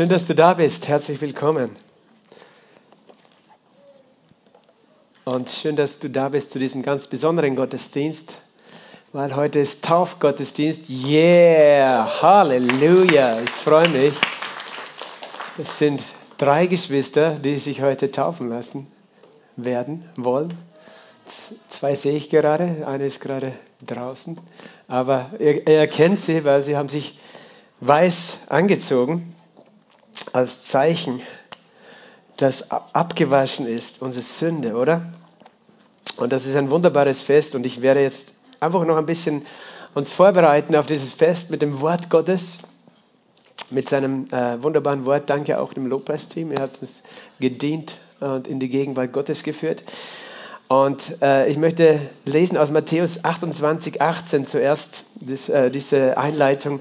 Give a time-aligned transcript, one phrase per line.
[0.00, 0.88] Schön, dass du da bist.
[0.88, 1.76] Herzlich willkommen.
[5.26, 8.38] Und schön, dass du da bist zu diesem ganz besonderen Gottesdienst,
[9.12, 10.88] weil heute ist Taufgottesdienst.
[10.88, 13.42] Yeah, Halleluja.
[13.42, 14.14] Ich freue mich.
[15.58, 16.02] Es sind
[16.38, 18.86] drei Geschwister, die sich heute taufen lassen
[19.56, 20.54] werden wollen.
[21.68, 23.52] Zwei sehe ich gerade, eine ist gerade
[23.86, 24.40] draußen,
[24.88, 27.20] aber er, er erkennt sie, weil sie haben sich
[27.82, 29.34] weiß angezogen
[30.32, 31.20] als Zeichen,
[32.36, 35.12] dass abgewaschen ist, unsere Sünde, oder?
[36.16, 39.46] Und das ist ein wunderbares Fest und ich werde jetzt einfach noch ein bisschen
[39.94, 42.58] uns vorbereiten auf dieses Fest mit dem Wort Gottes,
[43.70, 45.28] mit seinem äh, wunderbaren Wort.
[45.30, 47.02] Danke auch dem Lobpreisteam, er hat uns
[47.40, 49.84] gedient und in die Gegenwart Gottes geführt.
[50.68, 56.80] Und äh, ich möchte lesen aus Matthäus 28, 18 zuerst das, äh, diese Einleitung.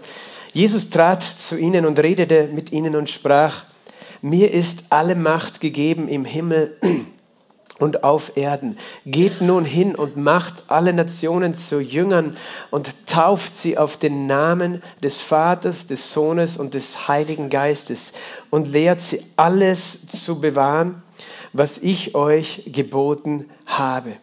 [0.53, 3.63] Jesus trat zu ihnen und redete mit ihnen und sprach,
[4.21, 6.78] mir ist alle Macht gegeben im Himmel
[7.80, 8.78] und auf Erden.
[9.06, 12.36] Geht nun hin und macht alle Nationen zu Jüngern
[12.72, 18.13] und tauft sie auf den Namen des Vaters, des Sohnes und des Heiligen Geistes
[18.50, 21.02] und lehrt sie alles zu bewahren,
[21.53, 24.17] was ich euch geboten habe.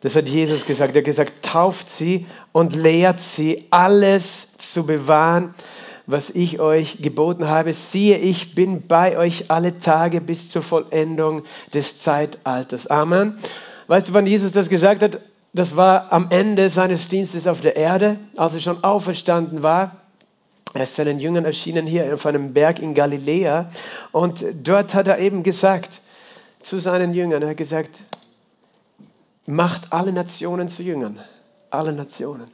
[0.00, 0.94] Das hat Jesus gesagt.
[0.94, 2.26] Er hat gesagt, tauft sie
[2.58, 5.54] und lehrt sie alles zu bewahren,
[6.06, 7.72] was ich euch geboten habe.
[7.72, 12.88] Siehe, ich bin bei euch alle Tage bis zur Vollendung des Zeitalters.
[12.88, 13.38] Amen.
[13.86, 15.20] Weißt du, wann Jesus das gesagt hat?
[15.52, 19.94] Das war am Ende seines Dienstes auf der Erde, als er schon auferstanden war.
[20.74, 23.70] Er ist seinen Jüngern erschienen hier auf einem Berg in Galiläa.
[24.10, 26.00] Und dort hat er eben gesagt
[26.60, 28.02] zu seinen Jüngern, er hat gesagt,
[29.46, 31.20] macht alle Nationen zu Jüngern.
[31.70, 32.50] Alle Nationen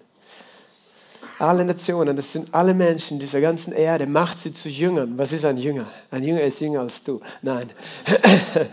[1.39, 5.19] alle Nationen, das sind alle Menschen dieser ganzen Erde, macht sie zu Jüngern.
[5.19, 5.87] Was ist ein Jünger?
[6.11, 7.21] Ein Jünger ist jünger als du.
[7.43, 7.71] Nein.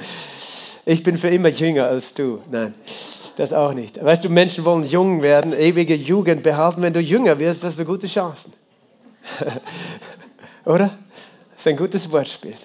[0.83, 2.42] Ich bin für immer jünger als du.
[2.50, 2.73] Nein,
[3.36, 4.03] das auch nicht.
[4.03, 6.82] Weißt du, Menschen wollen jung werden, ewige Jugend behalten.
[6.82, 8.52] Wenn du jünger wirst, hast du gute Chancen.
[10.65, 10.98] Oder?
[11.52, 12.55] Das ist ein gutes Wortspiel.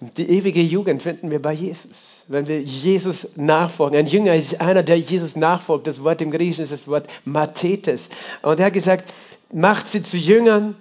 [0.00, 3.98] Die ewige Jugend finden wir bei Jesus, wenn wir Jesus nachfolgen.
[3.98, 5.86] Ein Jünger ist einer, der Jesus nachfolgt.
[5.86, 8.10] Das Wort im Griechischen ist das Wort Mathetes.
[8.42, 9.10] Und er hat gesagt,
[9.52, 10.76] macht sie zu Jüngern,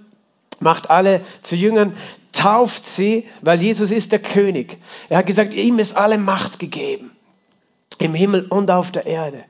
[0.60, 1.96] macht alle zu Jüngern,
[2.34, 4.78] tauft sie, weil Jesus ist der König.
[5.08, 7.12] Er hat gesagt, ihm ist alle Macht gegeben,
[8.00, 9.46] im Himmel und auf der Erde.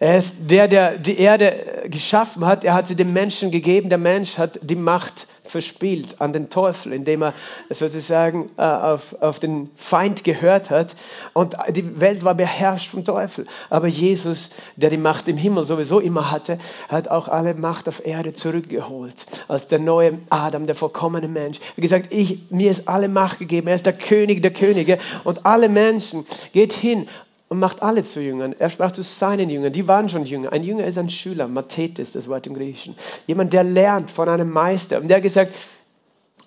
[0.00, 2.62] Er ist der, der die Erde geschaffen hat.
[2.62, 3.88] Er hat sie dem Menschen gegeben.
[3.88, 7.34] Der Mensch hat die Macht verspielt an den Teufel, indem er
[7.70, 10.94] sozusagen äh, auf, auf den Feind gehört hat.
[11.32, 13.46] Und die Welt war beherrscht vom Teufel.
[13.70, 16.58] Aber Jesus, der die Macht im Himmel sowieso immer hatte,
[16.88, 19.26] hat auch alle Macht auf Erde zurückgeholt.
[19.48, 21.60] Als der neue Adam, der vollkommene Mensch.
[21.60, 23.68] Hat gesagt, ich, mir ist alle Macht gegeben.
[23.68, 24.98] Er ist der König der Könige.
[25.24, 27.08] Und alle Menschen, geht hin
[27.48, 28.54] und macht alle zu Jüngern.
[28.58, 30.52] Er sprach zu seinen Jüngern, die waren schon Jünger.
[30.52, 32.94] Ein Jünger ist ein Schüler, Mathetes, das Wort im Griechischen.
[33.26, 35.00] Jemand, der lernt von einem Meister.
[35.00, 35.54] Und der hat gesagt,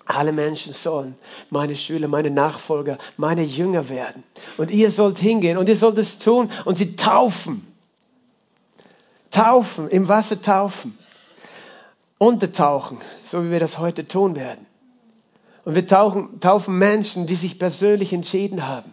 [0.06, 1.14] alle Menschen sollen
[1.50, 4.22] meine Schüler, meine Nachfolger, meine Jünger werden.
[4.58, 7.66] Und ihr sollt hingehen und ihr sollt es tun und sie taufen.
[9.30, 10.96] Taufen, im Wasser taufen.
[12.18, 14.66] Untertauchen, so wie wir das heute tun werden.
[15.64, 18.92] Und wir tauchen, taufen Menschen, die sich persönlich entschieden haben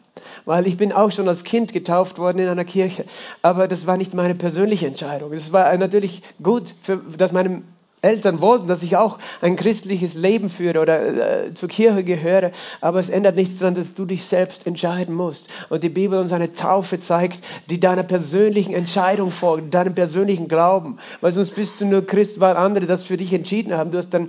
[0.49, 3.05] weil ich bin auch schon als Kind getauft worden in einer Kirche.
[3.43, 5.31] Aber das war nicht meine persönliche Entscheidung.
[5.31, 7.61] Es war natürlich gut, für, dass meine
[8.01, 12.49] Eltern wollten, dass ich auch ein christliches Leben führe oder äh, zur Kirche gehöre,
[12.81, 15.49] aber es ändert nichts daran, dass du dich selbst entscheiden musst.
[15.69, 20.97] Und die Bibel uns eine Taufe zeigt, die deiner persönlichen Entscheidung folgt, deinem persönlichen Glauben.
[21.21, 23.91] Weil sonst bist du nur Christ, weil andere das für dich entschieden haben.
[23.91, 24.27] Du hast dann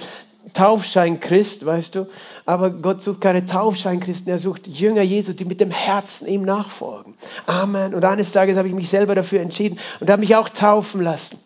[0.52, 2.06] Taufschein-Christ, weißt du.
[2.46, 7.14] Aber Gott sucht keine Taufschein-Christen, er sucht Jünger Jesu, die mit dem Herzen ihm nachfolgen.
[7.46, 7.94] Amen.
[7.94, 11.38] Und eines Tages habe ich mich selber dafür entschieden und habe mich auch taufen lassen.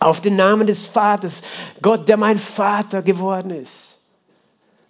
[0.00, 1.42] Auf den Namen des Vaters.
[1.80, 3.98] Gott, der mein Vater geworden ist.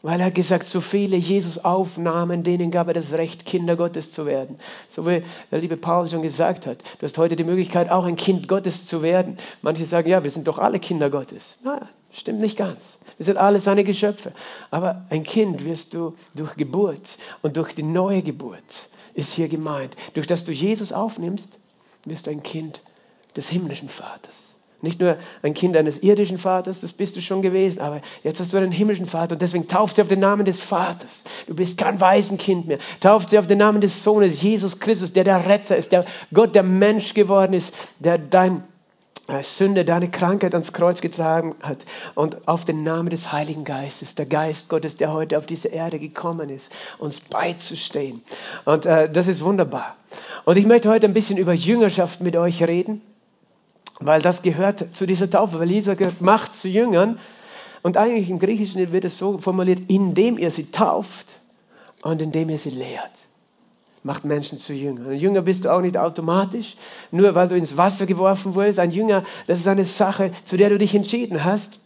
[0.03, 4.27] Weil er gesagt, so viele Jesus aufnahmen, denen gab er das Recht, Kinder Gottes zu
[4.27, 4.59] werden.
[4.89, 6.83] So wie der liebe Paul schon gesagt hat.
[6.99, 9.39] Du hast heute die Möglichkeit, auch ein Kind Gottes zu werden.
[9.63, 11.59] Manche sagen, ja, wir sind doch alle Kinder Gottes.
[11.65, 12.99] Na, stimmt nicht ganz.
[13.17, 14.33] Wir sind alle seine Geschöpfe.
[14.71, 19.97] Aber ein Kind wirst du durch Geburt und durch die neue Geburt ist hier gemeint.
[20.15, 21.59] Durch das du Jesus aufnimmst,
[22.05, 22.83] wirst du ein Kind
[23.37, 24.55] des himmlischen Vaters.
[24.85, 28.53] Nicht nur ein Kind eines irdischen Vaters, das bist du schon gewesen, aber jetzt hast
[28.53, 31.25] du einen himmlischen Vater und deswegen tauft sie auf den Namen des Vaters.
[31.47, 32.79] Du bist kein Waisenkind mehr.
[33.01, 36.55] Tauft sie auf den Namen des Sohnes, Jesus Christus, der der Retter ist, der Gott,
[36.55, 38.63] der Mensch geworden ist, der dein
[39.43, 44.27] Sünde, deine Krankheit ans Kreuz getragen hat und auf den Namen des Heiligen Geistes, der
[44.27, 48.23] Geist Gottes, der heute auf diese Erde gekommen ist, uns beizustehen.
[48.67, 49.97] Und äh, das ist wunderbar.
[50.45, 53.01] Und ich möchte heute ein bisschen über Jüngerschaft mit euch reden,
[53.99, 57.19] weil das gehört zu dieser Taufe, weil Jesus gehört, macht zu Jüngern.
[57.83, 61.37] Und eigentlich im Griechischen wird es so formuliert, indem ihr sie tauft
[62.03, 63.27] und indem ihr sie lehrt
[64.05, 65.09] macht Menschen zu Jüngern.
[65.09, 66.77] Ein Jünger bist du auch nicht automatisch,
[67.11, 68.79] nur weil du ins Wasser geworfen wurdest.
[68.79, 71.81] Ein Jünger, das ist eine Sache, zu der du dich entschieden hast.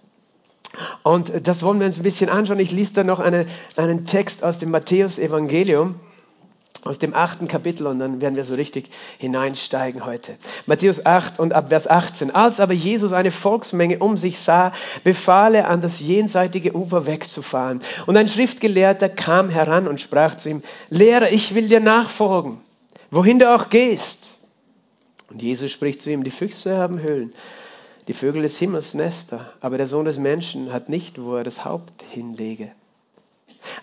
[1.04, 2.58] Und das wollen wir uns ein bisschen anschauen.
[2.58, 5.94] Ich lese da noch eine, einen Text aus dem Matthäus-Evangelium
[6.84, 10.36] aus dem achten Kapitel und dann werden wir so richtig hineinsteigen heute.
[10.66, 12.34] Matthäus 8 und ab Vers 18.
[12.34, 14.72] Als aber Jesus eine Volksmenge um sich sah,
[15.04, 17.80] befahl er an das jenseitige Ufer wegzufahren.
[18.06, 22.58] Und ein Schriftgelehrter kam heran und sprach zu ihm, Lehrer, ich will dir nachfolgen,
[23.10, 24.38] wohin du auch gehst.
[25.30, 27.34] Und Jesus spricht zu ihm, die Füchse haben Höhlen,
[28.06, 31.64] die Vögel des Himmels Nester, aber der Sohn des Menschen hat nicht, wo er das
[31.64, 32.70] Haupt hinlege.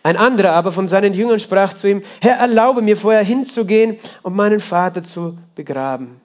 [0.06, 4.36] Ein anderer aber von seinen Jüngern sprach zu ihm, Herr, erlaube mir vorher hinzugehen und
[4.36, 6.22] meinen Vater zu begraben.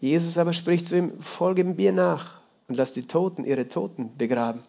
[0.00, 4.64] Jesus aber spricht zu ihm, folge mir nach und lass die Toten ihre Toten begraben.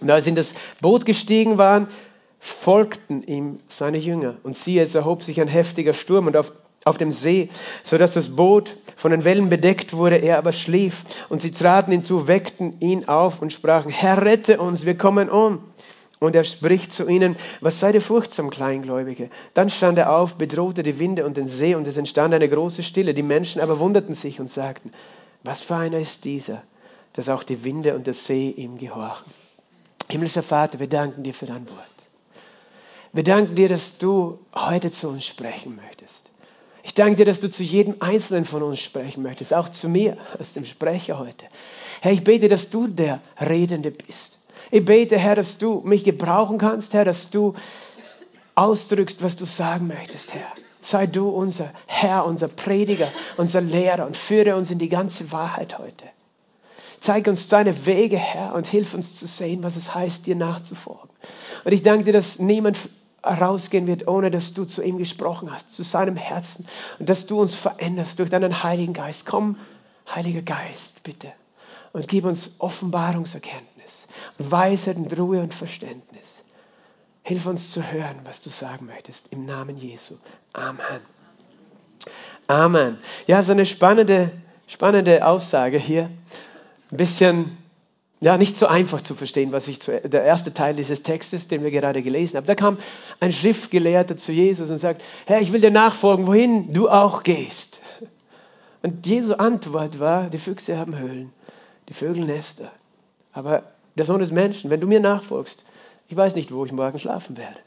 [0.00, 1.88] Und als sie in das Boot gestiegen waren,
[2.38, 4.36] folgten ihm seine Jünger.
[4.44, 6.52] Und siehe, es erhob sich ein heftiger Sturm und auf,
[6.84, 7.48] auf dem See,
[7.82, 11.02] so dass das Boot von den Wellen bedeckt wurde, er aber schlief.
[11.28, 15.64] Und sie traten hinzu, weckten ihn auf und sprachen, Herr, rette uns, wir kommen um.
[16.20, 19.30] Und er spricht zu ihnen, was seid ihr furchtsam, Kleingläubige?
[19.54, 22.82] Dann stand er auf, bedrohte die Winde und den See und es entstand eine große
[22.82, 23.14] Stille.
[23.14, 24.92] Die Menschen aber wunderten sich und sagten,
[25.42, 26.62] was für einer ist dieser,
[27.14, 29.32] dass auch die Winde und der See ihm gehorchen.
[30.10, 31.78] Himmlischer Vater, wir danken dir für dein Wort.
[33.14, 36.28] Wir danken dir, dass du heute zu uns sprechen möchtest.
[36.82, 40.18] Ich danke dir, dass du zu jedem Einzelnen von uns sprechen möchtest, auch zu mir
[40.38, 41.46] als dem Sprecher heute.
[42.02, 44.39] Herr, ich bete, dass du der Redende bist
[44.70, 47.54] ich bete, Herr, dass du mich gebrauchen kannst, Herr, dass du
[48.54, 50.46] ausdrückst, was du sagen möchtest, Herr.
[50.80, 55.78] Sei du unser Herr, unser Prediger, unser Lehrer und führe uns in die ganze Wahrheit
[55.78, 56.04] heute.
[57.00, 61.10] Zeig uns deine Wege, Herr, und hilf uns zu sehen, was es heißt, dir nachzufolgen.
[61.64, 62.78] Und ich danke dir, dass niemand
[63.24, 66.66] rausgehen wird, ohne dass du zu ihm gesprochen hast, zu seinem Herzen
[66.98, 69.26] und dass du uns veränderst durch deinen Heiligen Geist.
[69.26, 69.56] Komm,
[70.14, 71.32] Heiliger Geist, bitte,
[71.92, 73.79] und gib uns Offenbarungserkenntnis
[74.38, 76.42] Weisheit und Ruhe und Verständnis.
[77.22, 79.32] Hilf uns zu hören, was du sagen möchtest.
[79.32, 80.14] Im Namen Jesu.
[80.52, 81.00] Amen.
[82.46, 82.98] Amen.
[83.26, 84.32] Ja, so eine spannende,
[84.66, 86.10] spannende Aussage hier.
[86.90, 87.56] Ein bisschen,
[88.20, 91.62] ja, nicht so einfach zu verstehen, was ich zu, der erste Teil dieses Textes, den
[91.62, 92.46] wir gerade gelesen haben.
[92.46, 92.78] Da kam
[93.20, 97.80] ein Schriftgelehrter zu Jesus und sagt, Herr, ich will dir nachfolgen, wohin du auch gehst.
[98.82, 101.32] Und Jesu Antwort war, die Füchse haben Höhlen,
[101.88, 102.72] die Vögel Nester.
[103.32, 103.62] Aber
[103.96, 105.64] der Sohn des Menschen, wenn du mir nachfolgst,
[106.08, 107.58] ich weiß nicht, wo ich morgen schlafen werde.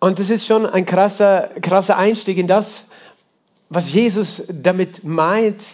[0.00, 2.86] Und das ist schon ein krasser, krasser Einstieg in das,
[3.68, 5.64] was Jesus damit meint,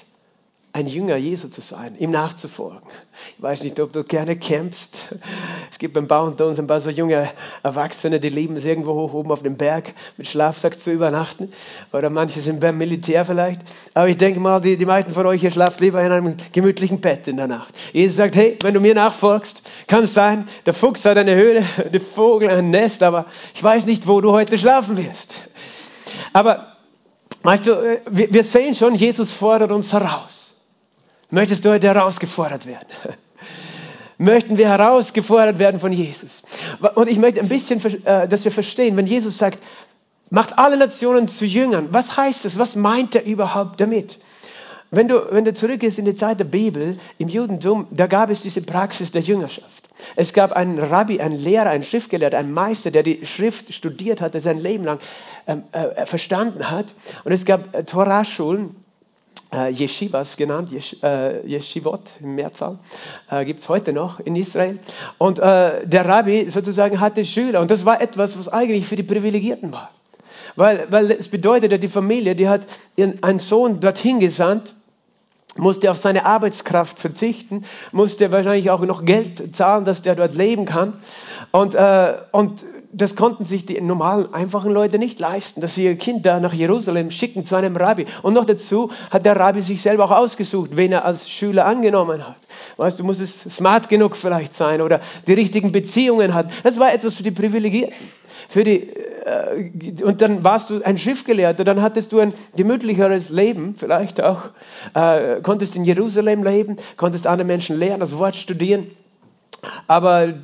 [0.73, 2.81] ein Jünger Jesu zu sein, ihm nachzufolgen.
[3.37, 5.09] Ich weiß nicht, ob du gerne campst.
[5.71, 7.29] Es gibt beim Bau unter uns ein paar so junge
[7.65, 11.53] Erwachsene, die lieben es irgendwo hoch oben auf dem Berg mit Schlafsack zu übernachten.
[11.93, 13.63] Oder manche sind beim Militär vielleicht.
[13.95, 17.01] Aber ich denke mal, die, die meisten von euch hier schlaft lieber in einem gemütlichen
[17.01, 17.75] Bett in der Nacht.
[17.93, 21.65] Jesus sagt, hey, wenn du mir nachfolgst, kann es sein, der Fuchs hat eine Höhle,
[21.93, 25.35] der Vogel ein Nest, aber ich weiß nicht, wo du heute schlafen wirst.
[26.33, 26.77] Aber
[27.43, 30.50] weißt du, äh, wir sehen schon, Jesus fordert uns heraus.
[31.31, 32.87] Möchtest du heute herausgefordert werden?
[34.19, 36.43] Möchten wir herausgefordert werden von Jesus?
[36.95, 39.59] Und ich möchte ein bisschen, äh, dass wir verstehen, wenn Jesus sagt,
[40.29, 42.59] macht alle Nationen zu Jüngern, was heißt das?
[42.59, 44.19] Was meint er überhaupt damit?
[44.91, 48.43] Wenn du, wenn du zurückgehst in die Zeit der Bibel, im Judentum, da gab es
[48.43, 49.89] diese Praxis der Jüngerschaft.
[50.17, 54.41] Es gab einen Rabbi, einen Lehrer, einen Schriftgelehrter, einen Meister, der die Schrift studiert hatte,
[54.41, 54.99] sein Leben lang
[55.47, 56.93] ähm, äh, verstanden hat.
[57.25, 58.75] Und es gab äh, Torah-Schulen,
[59.53, 62.79] äh, Yeshivas genannt, Yesh, äh, Yeshivot im Mehrzahl,
[63.31, 64.79] äh, gibt es heute noch in Israel.
[65.19, 69.03] Und äh, der Rabbi sozusagen hatte Schüler und das war etwas, was eigentlich für die
[69.03, 69.91] Privilegierten war.
[70.57, 72.67] Weil, weil es bedeutete, die Familie, die hat
[72.97, 74.75] ihren, einen Sohn dorthin gesandt,
[75.57, 80.65] musste auf seine Arbeitskraft verzichten, musste wahrscheinlich auch noch Geld zahlen, dass der dort leben
[80.65, 80.95] kann.
[81.51, 85.97] Und, äh, und das konnten sich die normalen, einfachen Leute nicht leisten, dass sie ihr
[85.97, 88.07] Kind da nach Jerusalem schicken zu einem Rabbi.
[88.23, 92.27] Und noch dazu hat der Rabbi sich selber auch ausgesucht, wen er als Schüler angenommen
[92.27, 92.37] hat.
[92.77, 96.51] Weißt du, muss es smart genug vielleicht sein oder die richtigen Beziehungen hat.
[96.65, 97.95] Das war etwas für die Privilegierten.
[98.49, 103.77] Für die, äh, und dann warst du ein Schriftgelehrter, dann hattest du ein gemütlicheres Leben,
[103.79, 104.49] vielleicht auch,
[104.95, 108.89] äh, konntest in Jerusalem leben, konntest andere Menschen lehren, das Wort studieren,
[109.87, 110.35] aber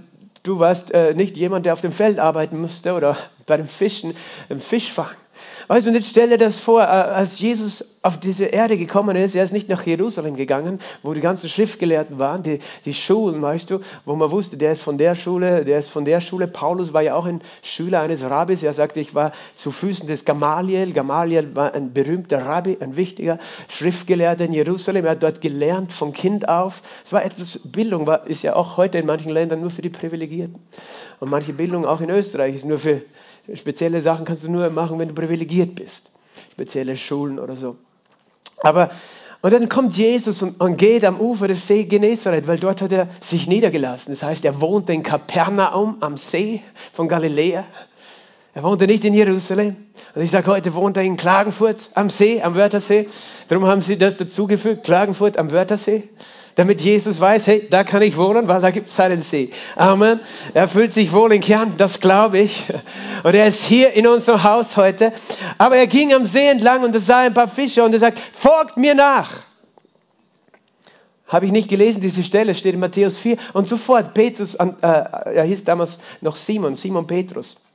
[0.47, 4.15] du warst äh, nicht jemand, der auf dem Feld arbeiten musste oder bei dem Fischen,
[4.49, 5.11] im Fischfang.
[5.69, 9.17] Weißt du, und jetzt stell dir das vor, äh, als Jesus auf diese Erde gekommen
[9.17, 13.43] ist, er ist nicht nach Jerusalem gegangen, wo die ganzen Schriftgelehrten waren, die, die Schulen,
[13.43, 16.47] weißt du, wo man wusste, der ist von der Schule, der ist von der Schule.
[16.47, 18.63] Paulus war ja auch ein Schüler eines Rabbis.
[18.63, 20.93] Er sagte, ich war zu Füßen des Gamaliel.
[20.93, 25.05] Gamaliel war ein berühmter Rabbi, ein wichtiger Schriftgelehrter in Jerusalem.
[25.05, 26.83] Er hat dort gelernt von Kind auf.
[27.05, 29.91] Es war etwas, Bildung war, ist ja auch heute in manchen Ländern nur für die
[29.91, 30.61] Privilegierten.
[31.19, 33.03] Und manche Bildung auch in Österreich ist nur für
[33.55, 36.13] Spezielle Sachen kannst du nur machen, wenn du privilegiert bist.
[36.53, 37.77] Spezielle Schulen oder so.
[38.59, 38.91] Aber,
[39.43, 42.93] und dann kommt Jesus und, und geht am Ufer des See Genezareth, weil dort hat
[42.93, 44.13] er sich niedergelassen.
[44.13, 46.63] Das heißt, er wohnte in Kapernaum am See
[46.93, 47.65] von Galiläa.
[48.55, 49.77] Er wohnte nicht in Jerusalem.
[50.15, 53.07] Und ich sage heute, wohnt er in Klagenfurt am See, am Wörthersee.
[53.49, 56.09] Darum haben sie das dazugefügt, Klagenfurt am Wörthersee
[56.57, 59.51] damit Jesus weiß, hey, da kann ich wohnen, weil da gibt es einen See.
[59.77, 60.19] Amen.
[60.55, 62.65] Er fühlt sich wohl in Kern, das glaube ich.
[63.23, 65.13] Und er ist hier in unserem Haus heute.
[65.59, 68.19] Aber er ging am See entlang und er sah ein paar Fische und er sagt,
[68.33, 69.31] folgt mir nach.
[71.27, 73.37] Habe ich nicht gelesen, diese Stelle steht in Matthäus 4.
[73.53, 77.66] Und sofort, Petrus, äh, er hieß damals noch Simon, Simon Petrus.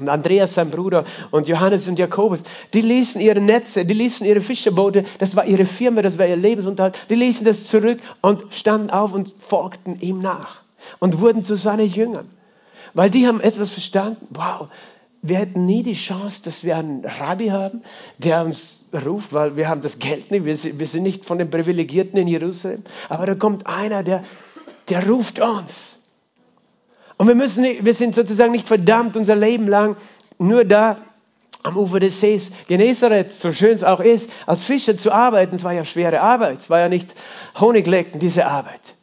[0.00, 4.40] Und Andreas, sein Bruder, und Johannes und Jakobus, die ließen ihre Netze, die ließen ihre
[4.40, 8.90] Fischerboote, das war ihre Firma, das war ihr Lebensunterhalt, die ließen das zurück und standen
[8.90, 10.62] auf und folgten ihm nach
[10.98, 12.28] und wurden zu seinen Jüngern.
[12.94, 14.68] Weil die haben etwas verstanden, wow,
[15.22, 17.82] wir hätten nie die Chance, dass wir einen Rabbi haben,
[18.18, 22.18] der uns ruft, weil wir haben das Geld nicht, wir sind nicht von den Privilegierten
[22.18, 24.24] in Jerusalem, aber da kommt einer, der,
[24.88, 25.99] der ruft uns.
[27.20, 29.96] Und wir, müssen, wir sind sozusagen nicht verdammt, unser Leben lang
[30.38, 30.96] nur da
[31.62, 35.54] am Ufer des Sees Genezareth, so schön es auch ist, als Fischer zu arbeiten.
[35.54, 37.14] Es war ja schwere Arbeit, es war ja nicht
[37.60, 38.94] Honiglecken, diese Arbeit.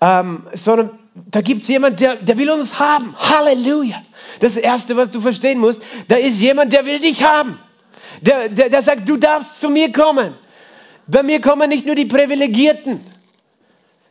[0.00, 3.12] Ähm, sondern da gibt es jemanden, der, der will uns haben.
[3.18, 4.02] Halleluja.
[4.38, 7.58] Das Erste, was du verstehen musst, da ist jemand, der will dich haben.
[8.20, 10.32] Der, der, der sagt, du darfst zu mir kommen.
[11.08, 13.00] Bei mir kommen nicht nur die Privilegierten,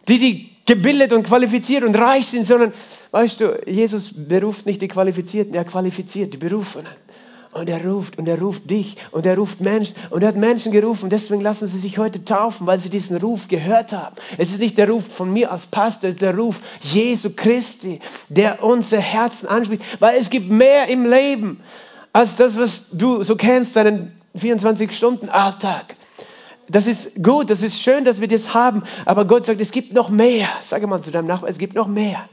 [0.09, 2.73] die, die gebildet und qualifiziert und reich sind, sondern
[3.11, 6.87] Weißt du, Jesus beruft nicht die Qualifizierten, er qualifiziert die Berufenen.
[7.53, 10.71] Und er ruft und er ruft dich und er ruft Menschen und er hat Menschen
[10.71, 11.09] gerufen.
[11.09, 14.15] Deswegen lassen sie sich heute taufen, weil sie diesen Ruf gehört haben.
[14.37, 17.99] Es ist nicht der Ruf von mir als Pastor, es ist der Ruf Jesu Christi,
[18.29, 19.81] der unser Herzen anspricht.
[19.99, 21.61] Weil es gibt mehr im Leben
[22.13, 25.95] als das, was du so kennst, deinen 24-Stunden-Alltag.
[26.69, 28.83] Das ist gut, das ist schön, dass wir das haben.
[29.05, 30.49] Aber Gott sagt, es gibt noch mehr.
[30.61, 32.27] Sage mal zu deinem Nachbarn, es gibt noch mehr.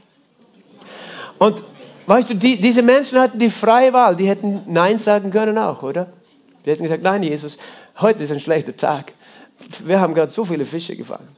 [1.39, 1.63] Und
[2.07, 5.83] weißt du, die, diese Menschen hatten die freie Wahl, die hätten Nein sagen können auch,
[5.83, 6.07] oder?
[6.65, 7.57] Die hätten gesagt, nein, Jesus,
[7.99, 9.13] heute ist ein schlechter Tag.
[9.83, 11.29] Wir haben gerade so viele Fische gefangen.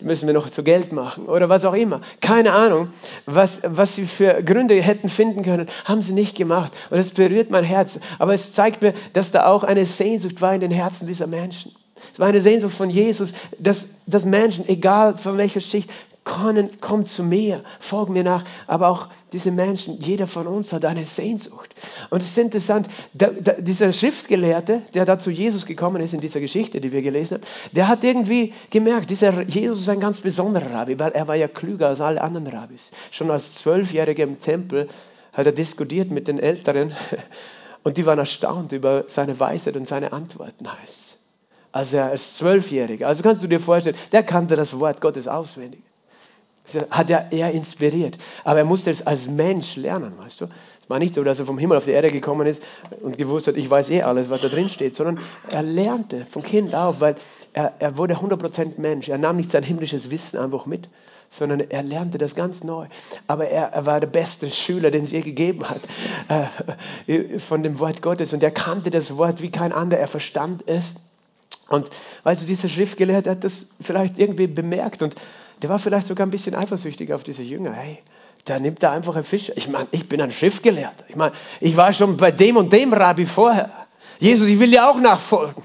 [0.00, 2.02] Die müssen wir noch zu Geld machen oder was auch immer.
[2.20, 2.88] Keine Ahnung,
[3.26, 6.72] was, was sie für Gründe hätten finden können, haben sie nicht gemacht.
[6.90, 8.00] Und es berührt mein Herz.
[8.18, 11.74] Aber es zeigt mir, dass da auch eine Sehnsucht war in den Herzen dieser Menschen.
[12.12, 15.90] Es war eine Sehnsucht von Jesus, dass, dass Menschen, egal von welcher Schicht,
[16.28, 18.44] komm, zu mir, folg mir nach.
[18.66, 21.74] Aber auch diese Menschen, jeder von uns hat eine Sehnsucht.
[22.10, 26.20] Und es ist interessant, der, der, dieser Schriftgelehrte, der da zu Jesus gekommen ist in
[26.20, 30.20] dieser Geschichte, die wir gelesen haben, der hat irgendwie gemerkt, dieser Jesus ist ein ganz
[30.20, 32.90] besonderer Rabbi, weil er war ja klüger als alle anderen Rabbis.
[33.10, 34.88] Schon als Zwölfjähriger im Tempel
[35.32, 36.92] hat er diskutiert mit den Älteren
[37.82, 41.18] und die waren erstaunt über seine Weisheit und seine Antworten, heißt es.
[41.70, 43.06] Also er als Zwölfjähriger.
[43.06, 45.82] Also kannst du dir vorstellen, der kannte das Wort Gottes auswendig
[46.90, 48.18] hat er eher inspiriert.
[48.44, 50.44] Aber er musste es als Mensch lernen, weißt du.
[50.82, 52.62] Es war nicht so, dass er vom Himmel auf die Erde gekommen ist
[53.02, 55.18] und gewusst hat, ich weiß eh alles, was da drin steht, sondern
[55.50, 57.16] er lernte von Kind auf, weil
[57.52, 59.08] er, er wurde 100% Mensch.
[59.08, 60.88] Er nahm nicht sein himmlisches Wissen einfach mit,
[61.30, 62.86] sondern er lernte das ganz neu.
[63.26, 65.80] Aber er, er war der beste Schüler, den es je gegeben hat
[67.06, 68.32] äh, von dem Wort Gottes.
[68.32, 70.00] Und er kannte das Wort wie kein anderer.
[70.00, 70.94] Er verstand es.
[71.68, 71.90] Und
[72.22, 75.16] weißt du, dieser Schriftgelehrte hat das vielleicht irgendwie bemerkt und
[75.62, 77.72] der war vielleicht sogar ein bisschen eifersüchtig auf diese Jünger.
[77.72, 77.98] Hey,
[78.44, 79.52] da nimmt er einfach einen Fisch.
[79.56, 81.04] Ich meine, ich bin ein Schriftgelehrter.
[81.08, 83.70] Ich meine, ich war schon bei dem und dem Rabbi vorher.
[84.18, 85.62] Jesus, ich will dir auch nachfolgen.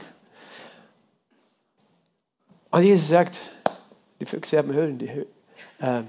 [2.71, 3.39] Und Jesus sagt,
[4.19, 5.07] die Füchse haben Höhlen, die,
[5.79, 6.03] äh,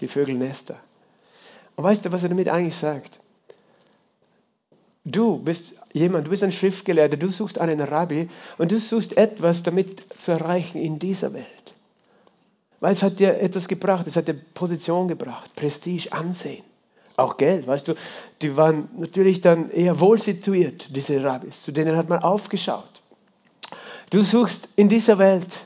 [0.00, 0.78] die Vögel Nester.
[1.76, 3.20] Und weißt du, was er damit eigentlich sagt?
[5.04, 9.62] Du bist jemand, du bist ein Schriftgelehrter, du suchst einen Rabbi und du suchst etwas
[9.62, 11.61] damit zu erreichen in dieser Welt.
[12.82, 16.64] Weil es hat dir etwas gebracht, es hat dir Position gebracht, Prestige, Ansehen.
[17.16, 17.94] Auch Geld, weißt du,
[18.40, 23.02] die waren natürlich dann eher wohl situiert, diese Rabbis, zu denen hat man aufgeschaut.
[24.10, 25.64] Du suchst in dieser Welt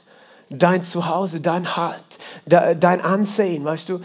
[0.51, 2.03] dein Zuhause, dein Halt,
[2.45, 4.01] dein Ansehen, weißt du.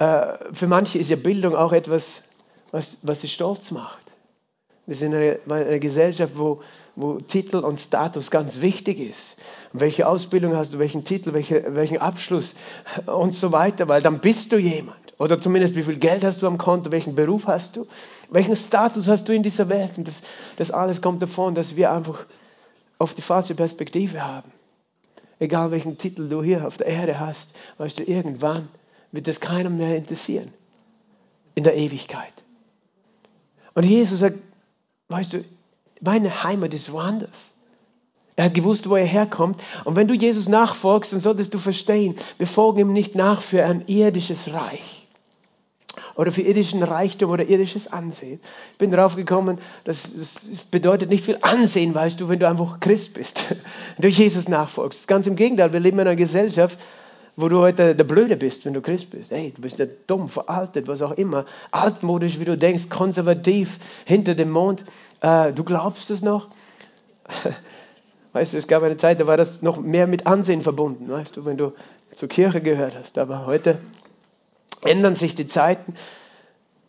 [0.00, 2.30] Äh, für manche ist ja Bildung auch etwas,
[2.72, 4.12] was, was sie stolz macht.
[4.86, 6.62] Wir sind eine, eine Gesellschaft, wo,
[6.94, 9.36] wo Titel und Status ganz wichtig ist.
[9.72, 12.54] welche Ausbildung hast du, welchen Titel, welche, welchen Abschluss
[13.06, 14.96] und so weiter, weil dann bist du jemand.
[15.18, 17.86] Oder zumindest wie viel Geld hast du am Konto, welchen Beruf hast du,
[18.30, 19.96] welchen Status hast du in dieser Welt.
[19.96, 20.22] Und das,
[20.56, 22.26] das alles kommt davon, dass wir einfach
[22.98, 24.52] auf die falsche Perspektive haben.
[25.38, 28.68] Egal welchen Titel du hier auf der Erde hast, weißt du, irgendwann
[29.12, 30.52] wird das keinem mehr interessieren.
[31.54, 32.34] In der Ewigkeit.
[33.74, 34.36] Und Jesus sagt,
[35.08, 35.44] weißt du,
[36.00, 37.52] meine Heimat ist woanders.
[38.36, 39.62] Er hat gewusst, wo er herkommt.
[39.84, 43.64] Und wenn du Jesus nachfolgst, dann solltest du verstehen, wir folgen ihm nicht nach für
[43.64, 45.06] ein irdisches Reich
[46.16, 48.40] oder für irdischen Reichtum oder irdisches Ansehen.
[48.72, 52.80] Ich bin darauf gekommen, das, das bedeutet nicht viel Ansehen, weißt du, wenn du einfach
[52.80, 53.50] Christ bist,
[53.96, 55.08] wenn du Jesus nachfolgst.
[55.08, 56.78] Ganz im Gegenteil, wir leben in einer Gesellschaft,
[57.36, 59.30] wo du heute der Blöde bist, wenn du Christ bist.
[59.30, 64.34] Hey, du bist ja dumm, veraltet, was auch immer, altmodisch, wie du denkst, konservativ, hinter
[64.34, 64.84] dem Mond.
[65.20, 66.48] Äh, du glaubst es noch?
[68.32, 71.38] Weißt du, es gab eine Zeit, da war das noch mehr mit Ansehen verbunden, weißt
[71.38, 71.72] du, wenn du
[72.12, 73.16] zur Kirche gehört hast.
[73.16, 73.78] Aber heute
[74.82, 75.94] ändern sich die Zeiten.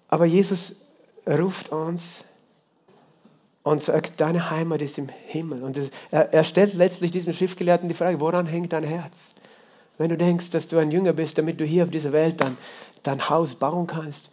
[0.09, 0.87] Aber Jesus
[1.25, 2.25] ruft uns
[3.63, 5.63] und sagt, deine Heimat ist im Himmel.
[5.63, 5.79] Und
[6.11, 9.33] er, stellt letztlich diesem Schriftgelehrten die Frage, woran hängt dein Herz?
[9.97, 12.57] Wenn du denkst, dass du ein Jünger bist, damit du hier auf dieser Welt dein,
[13.03, 14.31] dein Haus bauen kannst,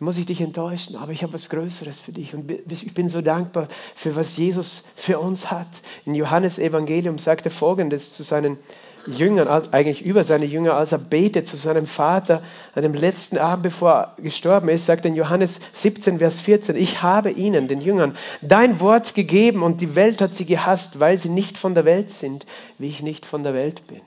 [0.00, 2.34] muss ich dich enttäuschen, aber ich habe was Größeres für dich.
[2.34, 5.66] Und ich bin so dankbar für was Jesus für uns hat.
[6.04, 8.58] In Johannes Evangelium sagt er folgendes zu seinen
[9.06, 12.42] Jüngern, eigentlich über seine Jünger, als er betet zu seinem Vater
[12.74, 17.02] an dem letzten Abend, bevor er gestorben ist, sagt in Johannes 17, Vers 14, ich
[17.02, 21.30] habe ihnen, den Jüngern, dein Wort gegeben und die Welt hat sie gehasst, weil sie
[21.30, 22.44] nicht von der Welt sind,
[22.78, 24.02] wie ich nicht von der Welt bin.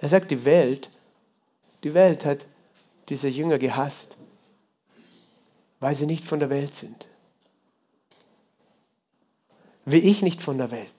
[0.00, 0.90] Er sagt, die Welt,
[1.84, 2.46] die Welt hat
[3.08, 4.16] diese Jünger gehasst,
[5.78, 7.06] weil sie nicht von der Welt sind.
[9.84, 10.94] Wie ich nicht von der Welt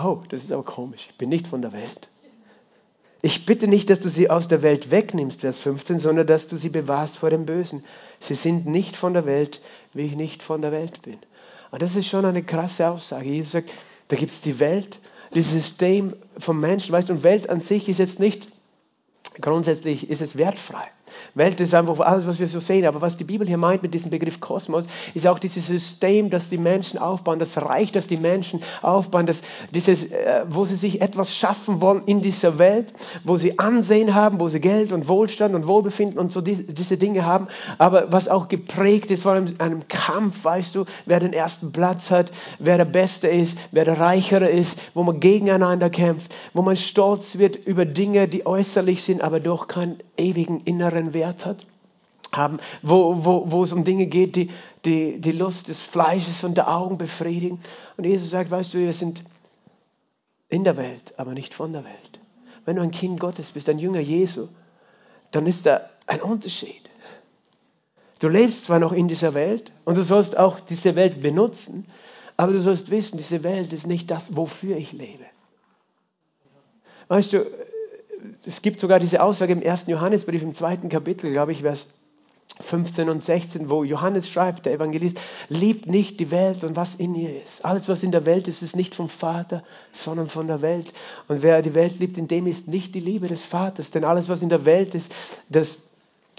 [0.00, 1.06] Oh, das ist aber komisch.
[1.10, 2.08] Ich bin nicht von der Welt.
[3.20, 6.56] Ich bitte nicht, dass du sie aus der Welt wegnimmst, Vers 15, sondern dass du
[6.56, 7.84] sie bewahrst vor dem Bösen.
[8.20, 9.60] Sie sind nicht von der Welt,
[9.94, 11.18] wie ich nicht von der Welt bin.
[11.72, 13.28] Und das ist schon eine krasse Aussage.
[13.28, 13.70] Jesus sagt,
[14.06, 15.00] da gibt es die Welt,
[15.34, 18.48] dieses System vom Menschen, weißt du, und Welt an sich ist jetzt nicht,
[19.40, 20.88] grundsätzlich ist es wertfrei.
[21.34, 22.86] Welt ist einfach alles, was wir so sehen.
[22.86, 26.48] Aber was die Bibel hier meint mit diesem Begriff Kosmos, ist auch dieses System, das
[26.48, 31.00] die Menschen aufbauen, das Reich, das die Menschen aufbauen, das, dieses, äh, wo sie sich
[31.00, 32.92] etwas schaffen wollen in dieser Welt,
[33.24, 36.96] wo sie Ansehen haben, wo sie Geld und Wohlstand und Wohlbefinden und so diese, diese
[36.96, 37.48] Dinge haben.
[37.78, 42.10] Aber was auch geprägt ist von einem, einem Kampf, weißt du, wer den ersten Platz
[42.10, 46.76] hat, wer der Beste ist, wer der Reichere ist, wo man gegeneinander kämpft, wo man
[46.76, 51.66] stolz wird über Dinge, die äußerlich sind, aber doch keinen ewigen inneren Wert Wert hat,
[52.32, 54.50] haben, wo, wo, wo es um Dinge geht, die,
[54.84, 57.60] die die Lust des Fleisches und der Augen befriedigen.
[57.96, 59.24] Und Jesus sagt, weißt du, wir sind
[60.48, 62.20] in der Welt, aber nicht von der Welt.
[62.64, 64.48] Wenn du ein Kind Gottes bist, ein Jünger Jesu,
[65.30, 66.88] dann ist da ein Unterschied.
[68.20, 71.86] Du lebst zwar noch in dieser Welt und du sollst auch diese Welt benutzen,
[72.36, 75.24] aber du sollst wissen, diese Welt ist nicht das, wofür ich lebe.
[77.08, 77.46] Weißt du,
[78.44, 81.86] es gibt sogar diese Aussage im ersten Johannesbrief, im zweiten Kapitel, glaube ich, Vers
[82.60, 87.14] 15 und 16, wo Johannes schreibt, der Evangelist, liebt nicht die Welt und was in
[87.14, 87.64] ihr ist.
[87.64, 90.92] Alles, was in der Welt ist, ist nicht vom Vater, sondern von der Welt.
[91.28, 93.90] Und wer die Welt liebt, in dem ist nicht die Liebe des Vaters.
[93.90, 95.12] Denn alles, was in der Welt ist,
[95.48, 95.88] das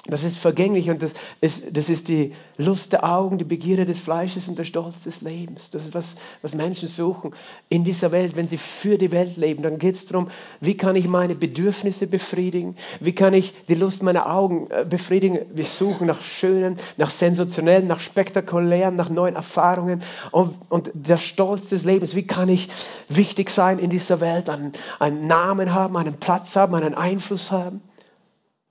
[0.07, 3.99] das ist vergänglich und das ist, das ist die Lust der Augen, die Begierde des
[3.99, 5.71] Fleisches und der Stolz des Lebens.
[5.71, 7.33] Das ist, was, was Menschen suchen
[7.67, 8.35] in dieser Welt.
[8.35, 10.29] Wenn sie für die Welt leben, dann geht es darum,
[10.61, 12.77] wie kann ich meine Bedürfnisse befriedigen?
[12.99, 15.39] Wie kann ich die Lust meiner Augen äh, befriedigen?
[15.53, 21.69] Wir suchen nach schönen, nach sensationellen, nach spektakulären, nach neuen Erfahrungen und, und der Stolz
[21.69, 22.15] des Lebens.
[22.15, 22.69] Wie kann ich
[23.09, 27.81] wichtig sein in dieser Welt, einen, einen Namen haben, einen Platz haben, einen Einfluss haben?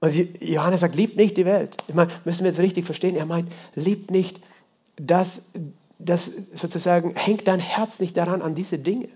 [0.00, 1.76] Und Johannes sagt, liebt nicht die Welt.
[1.88, 4.40] Ich meine, müssen wir jetzt richtig verstehen, er meint, liebt nicht
[4.96, 5.50] das,
[5.98, 9.08] das sozusagen, hängt dein Herz nicht daran an diese Dinge.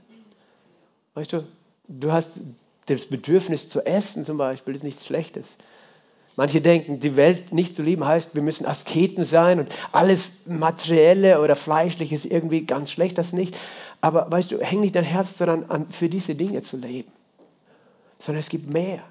[1.14, 1.44] Weißt du,
[1.88, 2.40] du hast
[2.86, 5.58] das Bedürfnis zu essen zum Beispiel, ist nichts Schlechtes.
[6.34, 11.40] Manche denken, die Welt nicht zu lieben heißt, wir müssen Asketen sein und alles Materielle
[11.40, 13.56] oder Fleischliche ist irgendwie ganz schlecht, das nicht.
[14.00, 17.12] Aber weißt du, häng nicht dein Herz daran an, für diese Dinge zu leben,
[18.18, 19.04] sondern es gibt mehr.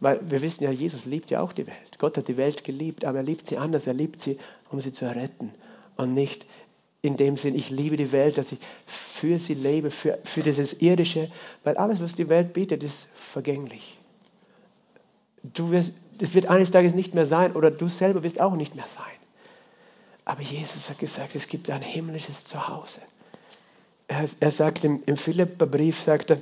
[0.00, 1.98] Weil wir wissen ja, Jesus liebt ja auch die Welt.
[1.98, 3.86] Gott hat die Welt geliebt, aber er liebt sie anders.
[3.86, 4.38] Er liebt sie,
[4.70, 5.52] um sie zu erretten.
[5.96, 6.46] Und nicht
[7.02, 10.80] in dem Sinn, ich liebe die Welt, dass ich für sie lebe, für, für dieses
[10.80, 11.30] Irdische.
[11.62, 13.98] Weil alles, was die Welt bietet, ist vergänglich.
[15.42, 18.74] Du wirst, das wird eines Tages nicht mehr sein oder du selber wirst auch nicht
[18.74, 19.04] mehr sein.
[20.24, 23.02] Aber Jesus hat gesagt, es gibt ein himmlisches Zuhause.
[24.08, 26.40] Er, er sagt im, im Philipperbrief, sagt er,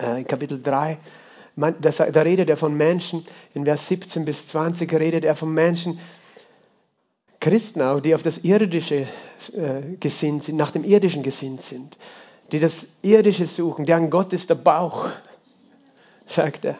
[0.00, 0.98] äh, in Kapitel 3,
[1.56, 5.52] man, das, da redet er von Menschen, in Vers 17 bis 20 redet er von
[5.52, 5.98] Menschen,
[7.40, 9.06] Christen auch, die auf das Irdische
[9.52, 11.98] äh, gesinnt sind, nach dem Irdischen gesinnt sind,
[12.52, 15.10] die das Irdische suchen, deren Gott ist der Bauch,
[16.26, 16.78] sagt er.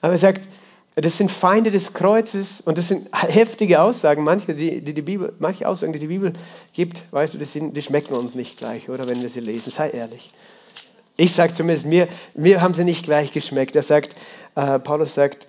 [0.00, 0.48] Aber er sagt,
[0.94, 4.24] das sind Feinde des Kreuzes und das sind heftige Aussagen.
[4.24, 6.32] Manche, die, die, die Bibel, manche Aussagen, die die Bibel
[6.72, 9.70] gibt, weißt du, die, sind, die schmecken uns nicht gleich, oder wenn wir sie lesen.
[9.70, 10.32] Sei ehrlich.
[11.16, 13.74] Ich sage zumindest, mir, mir haben sie nicht gleich geschmeckt.
[13.74, 14.14] Er sagt,
[14.54, 15.46] äh, Paulus sagt,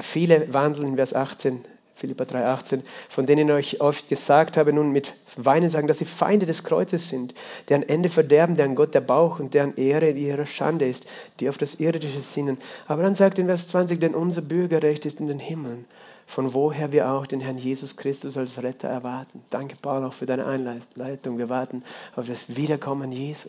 [0.00, 1.64] viele wandeln in Vers 18
[1.96, 6.04] Philippa 3,18, von denen ich euch oft gesagt habe, nun mit Weinen sagen, dass sie
[6.04, 7.34] Feinde des Kreuzes sind,
[7.70, 11.06] deren Ende verderben, deren Gott der Bauch und deren Ehre in ihrer Schande ist,
[11.40, 12.58] die auf das Irdische sinnen.
[12.86, 15.86] Aber dann sagt in Vers 20, denn unser Bürgerrecht ist in den Himmeln,
[16.26, 19.42] von woher wir auch den Herrn Jesus Christus als Retter erwarten.
[19.48, 21.38] Danke, Paul, auch für deine Einleitung.
[21.38, 21.82] Wir warten
[22.14, 23.48] auf das Wiederkommen Jesu.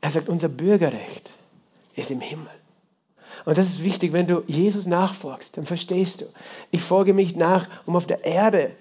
[0.00, 1.32] Er sagt, unser Bürgerrecht
[1.94, 2.50] ist im Himmel.
[3.44, 6.26] Und das ist wichtig, wenn du Jesus nachfolgst, dann verstehst du.
[6.70, 8.74] Ich folge mich nach, um auf der Erde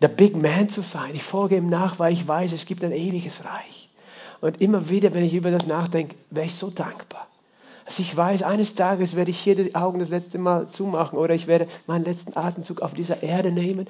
[0.00, 1.10] der Big Man zu sein.
[1.14, 3.90] Ich folge ihm nach, weil ich weiß, es gibt ein ewiges Reich.
[4.40, 7.26] Und immer wieder, wenn ich über das nachdenke, wäre ich so dankbar.
[7.88, 11.34] Dass ich weiß, eines Tages werde ich hier die Augen das letzte Mal zumachen oder
[11.34, 13.86] ich werde meinen letzten Atemzug auf dieser Erde nehmen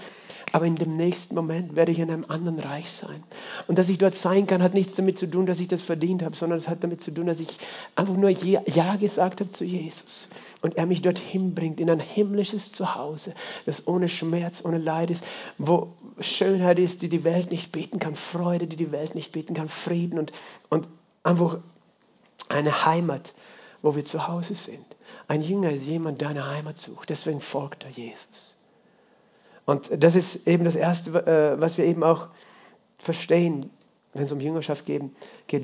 [0.52, 3.22] aber in dem nächsten Moment werde ich in einem anderen Reich sein.
[3.66, 6.22] Und dass ich dort sein kann, hat nichts damit zu tun, dass ich das verdient
[6.22, 7.48] habe, sondern es hat damit zu tun, dass ich
[7.96, 10.28] einfach nur Ja gesagt habe zu Jesus
[10.62, 13.34] und er mich dorthin bringt in ein himmlisches Zuhause,
[13.66, 15.24] das ohne Schmerz, ohne Leid ist,
[15.58, 19.54] wo Schönheit ist, die die Welt nicht bieten kann, Freude, die die Welt nicht bieten
[19.54, 20.32] kann, Frieden und,
[20.70, 20.88] und
[21.22, 21.58] einfach
[22.48, 23.34] eine Heimat,
[23.82, 24.84] wo wir zu Hause sind.
[25.28, 27.10] Ein Jünger ist jemand, der eine Heimat sucht.
[27.10, 28.56] Deswegen folgt er Jesus.
[29.66, 32.28] Und das ist eben das Erste, äh, was wir eben auch
[32.98, 33.70] verstehen,
[34.14, 35.02] wenn es um Jüngerschaft geht.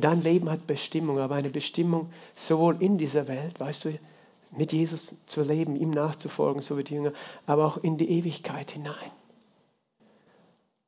[0.04, 3.98] Dein Leben hat Bestimmung, aber eine Bestimmung sowohl in dieser Welt, weißt du,
[4.50, 7.12] mit Jesus zu leben, ihm nachzufolgen, so wie die Jünger,
[7.46, 9.10] aber auch in die Ewigkeit hinein.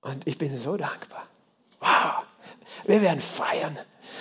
[0.03, 1.27] Und ich bin so dankbar.
[1.81, 2.25] Wow,
[2.85, 3.77] wir werden feiern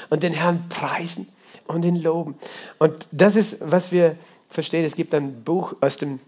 [0.09, 1.27] und den Herrn preisen
[1.67, 2.35] und ihn loben.
[2.79, 4.15] Und das ist, was wir
[4.49, 4.85] verstehen.
[4.85, 6.19] Es gibt ein Buch aus dem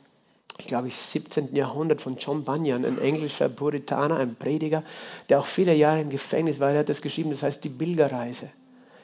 [0.60, 1.56] ich glaube, 17.
[1.56, 4.82] Jahrhundert von John Bunyan, ein englischer Puritaner, ein Prediger,
[5.30, 6.72] der auch viele Jahre im Gefängnis war.
[6.72, 8.50] Er hat das geschrieben, das heißt die Pilgerreise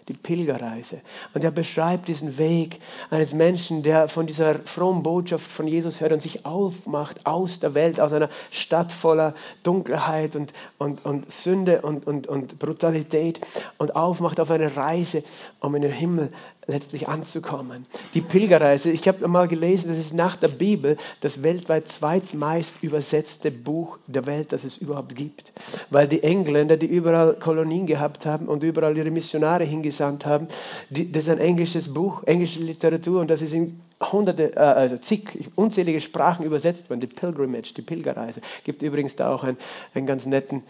[0.07, 1.01] die Pilgerreise.
[1.33, 6.11] Und er beschreibt diesen Weg eines Menschen, der von dieser frommen Botschaft von Jesus hört
[6.11, 11.81] und sich aufmacht aus der Welt, aus einer Stadt voller Dunkelheit und, und, und Sünde
[11.81, 13.39] und, und, und Brutalität
[13.77, 15.23] und aufmacht auf eine Reise,
[15.59, 16.31] um in den Himmel
[16.67, 17.85] letztlich anzukommen.
[18.13, 23.51] Die Pilgerreise, ich habe mal gelesen, das ist nach der Bibel das weltweit zweitmeist übersetzte
[23.51, 25.51] Buch der Welt, das es überhaupt gibt.
[25.89, 30.47] Weil die Engländer, die überall Kolonien gehabt haben und überall ihre Missionare hingesandt gesandt haben.
[30.89, 34.97] Die, das ist ein englisches Buch, englische Literatur und das ist in hunderte, äh, also
[34.97, 36.99] zig, unzählige Sprachen übersetzt worden.
[36.99, 38.41] Die Pilgrimage, die Pilgerreise.
[38.63, 39.57] Gibt übrigens da auch einen,
[39.93, 40.63] einen ganz netten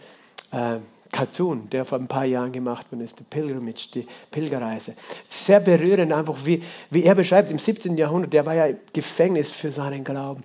[0.52, 0.76] äh,
[1.12, 4.94] Cartoon, der vor ein paar Jahren gemacht worden ist, die Pilgrimage, die Pilgerreise.
[5.28, 7.96] Sehr berührend, einfach wie, wie er beschreibt, im 17.
[7.96, 10.42] Jahrhundert, der war ja Gefängnis für seinen Glauben.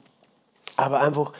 [0.77, 1.33] Aber einfach,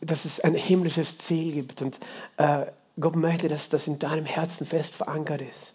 [0.00, 1.98] dass es ein himmlisches Ziel gibt und
[2.36, 2.66] äh,
[3.00, 5.74] Gott möchte, dass das in deinem Herzen fest verankert ist.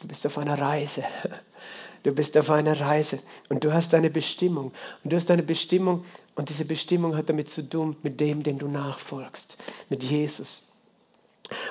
[0.00, 1.04] Du bist auf einer Reise.
[2.02, 3.18] Du bist auf einer Reise
[3.50, 4.72] und du hast eine Bestimmung.
[5.04, 6.02] Und du hast eine Bestimmung
[6.34, 9.58] und diese Bestimmung hat damit zu tun, mit dem, dem du nachfolgst,
[9.90, 10.69] mit Jesus.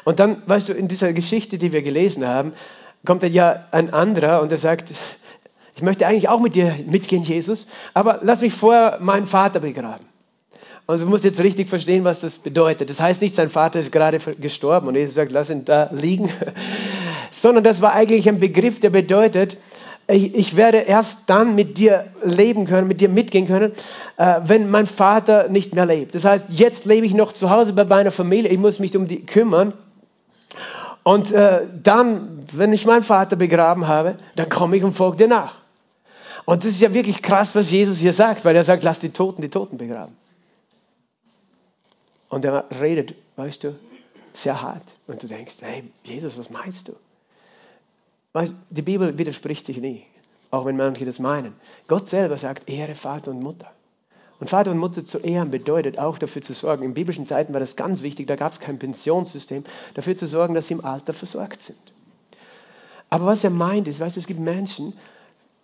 [0.04, 2.54] Und dann, weißt du, in dieser Geschichte, die wir gelesen haben,
[3.06, 4.94] kommt dann ja ein anderer und er sagt,
[5.76, 10.06] ich möchte eigentlich auch mit dir mitgehen, Jesus, aber lass mich vorher meinen Vater begraben.
[10.86, 12.90] Und du musst jetzt richtig verstehen, was das bedeutet.
[12.90, 16.32] Das heißt nicht, sein Vater ist gerade gestorben und Jesus sagt, lass ihn da liegen,
[17.30, 19.58] sondern das war eigentlich ein Begriff, der bedeutet,
[20.10, 23.74] ich werde erst dann mit dir leben können, mit dir mitgehen können,
[24.18, 26.16] äh, wenn mein Vater nicht mehr lebt.
[26.16, 29.08] Das heißt, jetzt lebe ich noch zu Hause bei meiner Familie, ich muss mich um
[29.08, 29.74] die kümmern.
[31.04, 35.28] Und äh, dann, wenn ich meinen Vater begraben habe, dann komme ich und folge dir
[35.28, 35.56] nach.
[36.46, 39.12] Und das ist ja wirklich krass, was Jesus hier sagt, weil er sagt, lass die
[39.12, 40.16] Toten die Toten begraben.
[42.30, 43.76] Und er redet, weißt du,
[44.34, 44.96] sehr hart.
[45.06, 46.94] Und du denkst, hey, Jesus, was meinst du?
[48.70, 50.06] Die Bibel widerspricht sich nie,
[50.52, 51.54] auch wenn manche das meinen.
[51.88, 53.72] Gott selber sagt, Ehre Vater und Mutter.
[54.40, 56.84] Und Vater und Mutter zu ehren bedeutet auch dafür zu sorgen.
[56.84, 59.64] In biblischen Zeiten war das ganz wichtig, da gab es kein Pensionssystem,
[59.96, 61.80] dafür zu sorgen, dass sie im Alter versorgt sind.
[63.10, 64.94] Aber was er meint ist, weißt du, es gibt Menschen,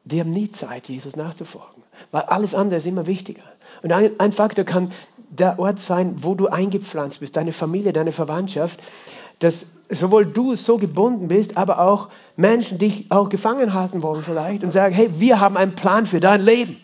[0.04, 3.43] die haben nie Zeit, Jesus nachzufolgen, weil alles andere ist immer wichtiger.
[3.82, 4.91] Und ein, ein Faktor kann
[5.30, 8.82] der Ort sein, wo du eingepflanzt bist, deine Familie, deine Verwandtschaft,
[9.39, 14.63] dass sowohl du so gebunden bist, aber auch Menschen dich auch gefangen halten wollen vielleicht
[14.63, 16.78] und sagen, hey, wir haben einen Plan für dein Leben.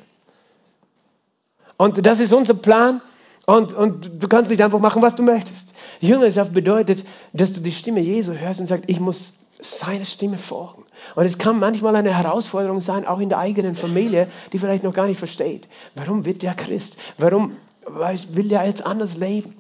[1.78, 3.02] Und das ist unser Plan
[3.46, 5.74] und, und du kannst nicht einfach machen, was du möchtest.
[6.00, 10.84] Jüngerschaft bedeutet, dass du die Stimme Jesu hörst und sagst, ich muss seiner Stimme folgen.
[11.16, 14.94] Und es kann manchmal eine Herausforderung sein, auch in der eigenen Familie, die vielleicht noch
[14.94, 15.68] gar nicht versteht.
[15.96, 16.98] Warum wird der Christ?
[17.18, 19.56] Warum will der jetzt anders leben?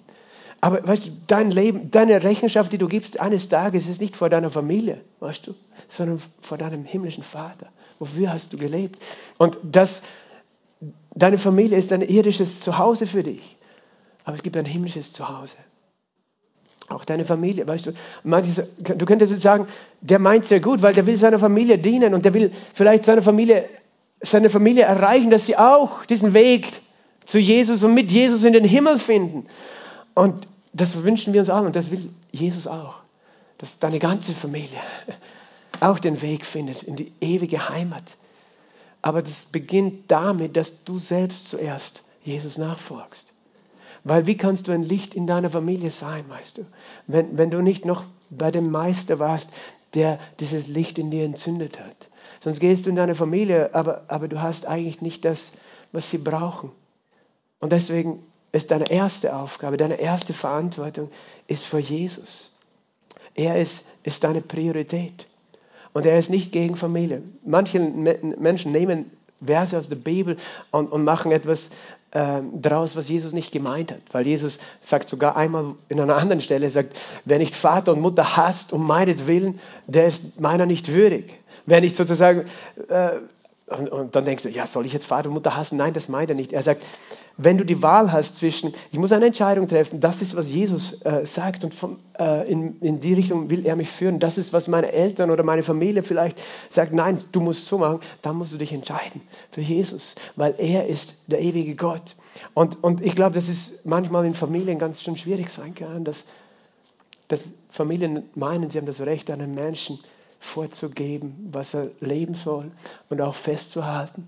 [0.61, 4.29] Aber weißt du, dein Leben, deine Rechenschaft, die du gibst eines Tages, ist nicht vor
[4.29, 5.55] deiner Familie, weißt du,
[5.87, 7.67] sondern vor deinem himmlischen Vater.
[7.97, 9.01] Wofür hast du gelebt?
[9.39, 10.03] Und das,
[11.15, 13.57] deine Familie ist ein irdisches Zuhause für dich.
[14.23, 15.57] Aber es gibt ein himmlisches Zuhause.
[16.89, 17.91] Auch deine Familie, weißt du,
[18.23, 19.67] manche, du könntest jetzt sagen,
[20.01, 23.23] der meint sehr gut, weil der will seiner Familie dienen und der will vielleicht seine
[23.23, 23.65] Familie,
[24.19, 26.67] seine Familie erreichen, dass sie auch diesen Weg
[27.25, 29.47] zu Jesus und mit Jesus in den Himmel finden.
[30.13, 33.01] Und das wünschen wir uns alle und das will Jesus auch,
[33.57, 34.79] dass deine ganze Familie
[35.79, 38.17] auch den Weg findet in die ewige Heimat.
[39.01, 43.33] Aber das beginnt damit, dass du selbst zuerst Jesus nachfolgst.
[44.03, 46.65] Weil wie kannst du ein Licht in deiner Familie sein, weißt du,
[47.07, 49.51] wenn, wenn du nicht noch bei dem Meister warst,
[49.93, 52.09] der dieses Licht in dir entzündet hat.
[52.39, 55.53] Sonst gehst du in deine Familie, aber, aber du hast eigentlich nicht das,
[55.91, 56.71] was sie brauchen.
[57.59, 61.09] Und deswegen ist deine erste Aufgabe, deine erste Verantwortung
[61.47, 62.57] ist vor Jesus.
[63.35, 65.25] Er ist, ist deine Priorität.
[65.93, 67.21] Und er ist nicht gegen Familie.
[67.43, 69.11] Manche Menschen nehmen
[69.45, 70.37] Verse aus der Bibel
[70.71, 71.71] und, und machen etwas
[72.11, 74.01] äh, daraus, was Jesus nicht gemeint hat.
[74.11, 78.37] Weil Jesus sagt sogar einmal in einer anderen Stelle, sagt, wer nicht Vater und Mutter
[78.37, 81.39] hasst um meinetwillen, der ist meiner nicht würdig.
[81.65, 82.45] Wer nicht sozusagen,
[82.89, 83.11] äh,
[83.67, 85.77] und, und, dann denkst du, ja, soll ich jetzt Vater und Mutter hassen?
[85.77, 86.51] Nein, das meint er nicht.
[86.51, 86.83] Er sagt,
[87.43, 91.01] wenn du die Wahl hast zwischen, ich muss eine Entscheidung treffen, das ist, was Jesus
[91.03, 94.53] äh, sagt und von, äh, in, in die Richtung will er mich führen, das ist,
[94.53, 98.53] was meine Eltern oder meine Familie vielleicht sagt, nein, du musst so machen, dann musst
[98.53, 102.15] du dich entscheiden für Jesus, weil er ist der ewige Gott.
[102.53, 106.25] Und, und ich glaube, dass es manchmal in Familien ganz schön schwierig sein kann, dass,
[107.27, 109.99] dass Familien meinen, sie haben das Recht, einem Menschen
[110.39, 112.71] vorzugeben, was er leben soll
[113.09, 114.27] und auch festzuhalten.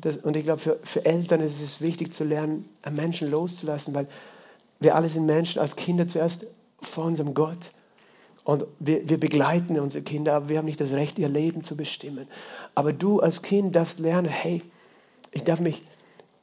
[0.00, 3.94] Das, und ich glaube, für, für Eltern ist es wichtig zu lernen, einen Menschen loszulassen,
[3.94, 4.06] weil
[4.80, 6.46] wir alle sind Menschen als Kinder zuerst
[6.80, 7.70] vor unserem Gott.
[8.44, 11.76] Und wir, wir begleiten unsere Kinder, aber wir haben nicht das Recht, ihr Leben zu
[11.76, 12.28] bestimmen.
[12.74, 14.62] Aber du als Kind darfst lernen, hey,
[15.32, 15.82] ich darf mich,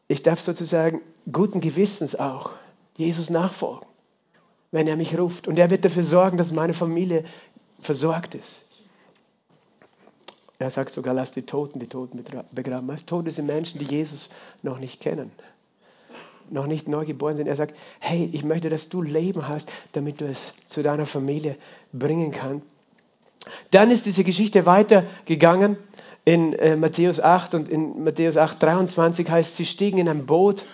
[0.07, 2.51] ich darf sozusagen guten Gewissens auch
[2.97, 3.87] Jesus nachfolgen,
[4.71, 5.47] wenn er mich ruft.
[5.47, 7.23] Und er wird dafür sorgen, dass meine Familie
[7.79, 8.67] versorgt ist.
[10.59, 12.87] Er sagt sogar, lass die Toten die Toten begraben.
[12.87, 14.29] Das Tote sind Menschen, die Jesus
[14.61, 15.31] noch nicht kennen,
[16.49, 17.47] noch nicht neu geboren sind.
[17.47, 21.57] Er sagt, hey, ich möchte, dass du Leben hast, damit du es zu deiner Familie
[21.91, 22.65] bringen kannst.
[23.71, 25.77] Dann ist diese Geschichte weitergegangen
[26.25, 30.65] in äh, Matthäus 8 und in Matthäus 8, 23 heißt, sie stiegen in ein Boot,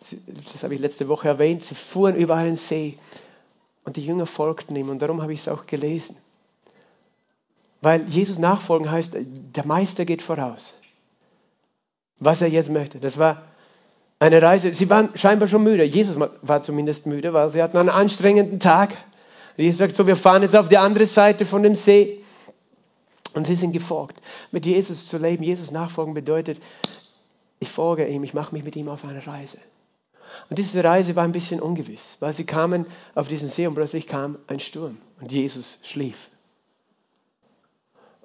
[0.00, 2.96] das habe ich letzte Woche erwähnt, sie fuhren über einen See
[3.84, 6.16] und die Jünger folgten ihm und darum habe ich es auch gelesen.
[7.80, 10.74] Weil Jesus nachfolgen heißt, der Meister geht voraus.
[12.18, 12.98] Was er jetzt möchte.
[12.98, 13.42] Das war
[14.18, 14.74] eine Reise.
[14.74, 15.84] Sie waren scheinbar schon müde.
[15.84, 18.96] Jesus war zumindest müde, weil sie hatten einen anstrengenden Tag.
[19.56, 22.22] Jesus sagt so, wir fahren jetzt auf die andere Seite von dem See.
[23.34, 24.20] Und sie sind gefolgt.
[24.50, 26.60] Mit Jesus zu leben, Jesus nachfolgen bedeutet,
[27.60, 29.58] ich folge ihm, ich mache mich mit ihm auf eine Reise.
[30.48, 34.06] Und diese Reise war ein bisschen ungewiss, weil sie kamen auf diesen See und plötzlich
[34.06, 36.29] kam ein Sturm und Jesus schlief.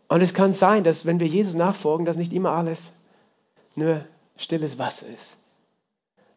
[0.08, 2.94] Und es kann sein, dass wenn wir Jesus nachfolgen, dass nicht immer alles
[3.76, 4.06] nur
[4.38, 5.38] stilles Wasser ist.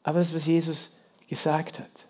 [0.02, 2.06] Aber das, was Jesus gesagt hat.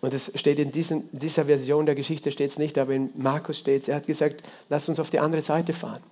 [0.00, 3.82] Und es steht in diesen, dieser Version der Geschichte steht nicht, aber in Markus steht
[3.82, 3.88] es.
[3.88, 6.02] Er hat gesagt, lass uns auf die andere Seite fahren.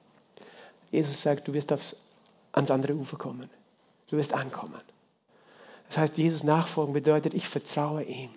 [0.91, 1.97] Jesus sagt, du wirst aufs,
[2.53, 3.51] ans andere Ufer kommen.
[4.09, 4.81] Du wirst ankommen.
[5.89, 8.31] Das heißt, Jesus nachfolgen bedeutet, ich vertraue ihm,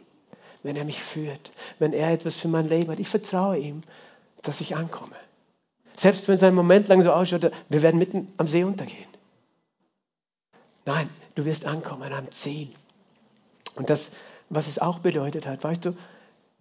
[0.64, 3.00] wenn er mich führt, wenn er etwas für mein Leben hat.
[3.00, 3.84] Ich vertraue ihm,
[4.42, 5.16] dass ich ankomme.
[5.98, 9.10] Selbst wenn es einen Moment lang so ausschaut, wir werden mitten am See untergehen.
[10.86, 12.70] Nein, du wirst ankommen am Ziel.
[13.76, 14.12] Und das,
[14.50, 15.98] was es auch bedeutet hat, weißt du,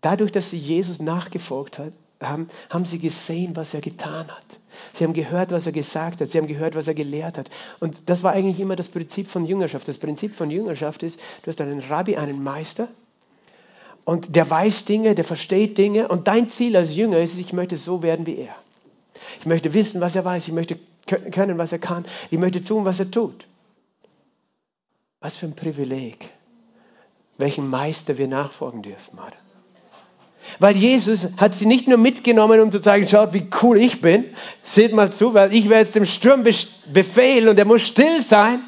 [0.00, 4.58] dadurch, dass sie Jesus nachgefolgt hat, haben, haben sie gesehen, was er getan hat.
[4.94, 6.28] Sie haben gehört, was er gesagt hat.
[6.28, 7.50] Sie haben gehört, was er gelehrt hat.
[7.78, 9.86] Und das war eigentlich immer das Prinzip von Jüngerschaft.
[9.86, 12.88] Das Prinzip von Jüngerschaft ist, du hast einen Rabbi, einen Meister,
[14.06, 16.06] und der weiß Dinge, der versteht Dinge.
[16.06, 18.54] Und dein Ziel als Jünger ist, ich möchte so werden wie er.
[19.40, 20.48] Ich möchte wissen, was er weiß.
[20.48, 22.04] Ich möchte können, was er kann.
[22.30, 23.46] Ich möchte tun, was er tut.
[25.20, 26.28] Was für ein Privileg,
[27.38, 29.32] welchen Meister wir nachfolgen dürfen, oder?
[30.58, 34.24] Weil Jesus hat sie nicht nur mitgenommen, um zu zeigen, schaut, wie cool ich bin.
[34.62, 36.44] Seht mal zu, weil ich werde jetzt dem Sturm
[36.92, 38.60] befehlen und er muss still sein.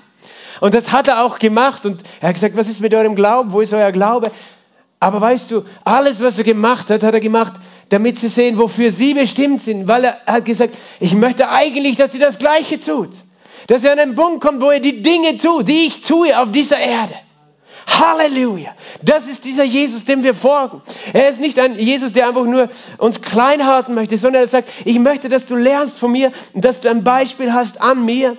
[0.61, 1.87] Und das hat er auch gemacht.
[1.87, 3.53] Und er hat gesagt, was ist mit eurem Glauben?
[3.53, 4.31] Wo ist euer Glaube?
[5.01, 7.53] Aber weißt du, alles, was er gemacht hat, hat er gemacht,
[7.91, 9.89] damit sie sehen, wofür sie bestimmt sind.
[9.89, 13.11] Weil er hat gesagt, ich möchte eigentlich, dass sie das Gleiche tut.
[13.67, 16.53] Dass er an einen Punkt kommt, wo er die Dinge tut, die ich tue auf
[16.53, 17.15] dieser Erde.
[17.89, 18.75] Halleluja.
[19.03, 20.83] Das ist dieser Jesus, dem wir folgen.
[21.13, 24.71] Er ist nicht ein Jesus, der einfach nur uns klein halten möchte, sondern er sagt,
[24.85, 28.37] ich möchte, dass du lernst von mir dass du ein Beispiel hast an mir.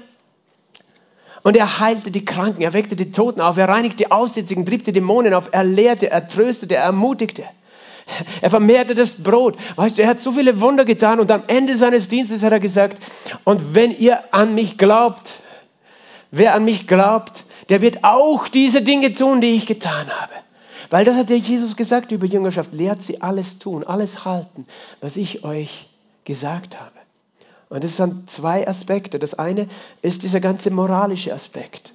[1.41, 4.83] Und er heilte die Kranken, er weckte die Toten auf, er reinigte die Aussätzigen, trieb
[4.83, 7.43] die Dämonen auf, er lehrte, er tröstete, er ermutigte.
[8.41, 9.57] Er vermehrte das Brot.
[9.75, 12.59] Weißt du, er hat so viele Wunder getan und am Ende seines Dienstes hat er
[12.59, 13.03] gesagt,
[13.43, 15.39] und wenn ihr an mich glaubt,
[16.31, 20.33] wer an mich glaubt, der wird auch diese Dinge tun, die ich getan habe.
[20.89, 22.73] Weil das hat der Jesus gesagt über Jüngerschaft.
[22.73, 24.65] Lehrt sie alles tun, alles halten,
[25.01, 25.87] was ich euch
[26.25, 26.91] gesagt habe.
[27.69, 29.19] Und das sind zwei Aspekte.
[29.19, 29.67] Das eine
[30.01, 31.93] ist dieser ganze moralische Aspekt.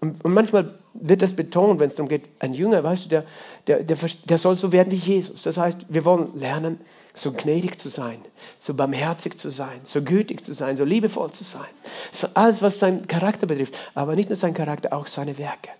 [0.00, 3.24] Und, und manchmal wird das betont, wenn es darum geht, ein Jünger, weißt du, der,
[3.66, 5.42] der, der, der soll so werden wie Jesus.
[5.42, 6.80] Das heißt, wir wollen lernen,
[7.14, 8.18] so gnädig zu sein,
[8.58, 11.68] so barmherzig zu sein, so gütig zu sein, so liebevoll zu sein.
[12.12, 13.76] So alles, was seinen Charakter betrifft.
[13.94, 15.70] Aber nicht nur seinen Charakter, auch seine Werke.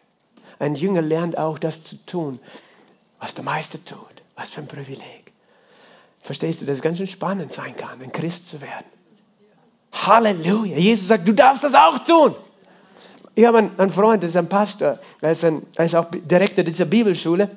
[0.58, 2.40] Ein Jünger lernt auch das zu tun,
[3.20, 4.22] was der Meister tut.
[4.36, 5.32] Was für ein Privileg.
[6.22, 8.86] Verstehst du, dass es ganz schön spannend sein kann, ein Christ zu werden.
[9.92, 10.76] Halleluja.
[10.76, 12.36] Jesus sagt, du darfst das auch tun.
[13.38, 16.64] Ich habe einen, Freund, das ist ein Pastor, er ist, ein, er ist auch Direktor
[16.64, 17.48] dieser Bibelschule,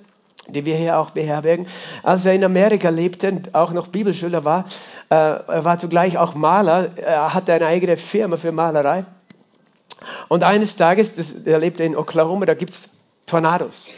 [0.46, 1.66] die wir hier auch beherbergen.
[2.04, 4.66] Als er in Amerika lebte und auch noch Bibelschüler war,
[5.10, 9.06] äh, er war zugleich auch Maler, er hatte eine eigene Firma für Malerei.
[10.28, 12.90] Und eines Tages, das, er lebte in Oklahoma, da gibt es
[13.26, 13.90] Tornados.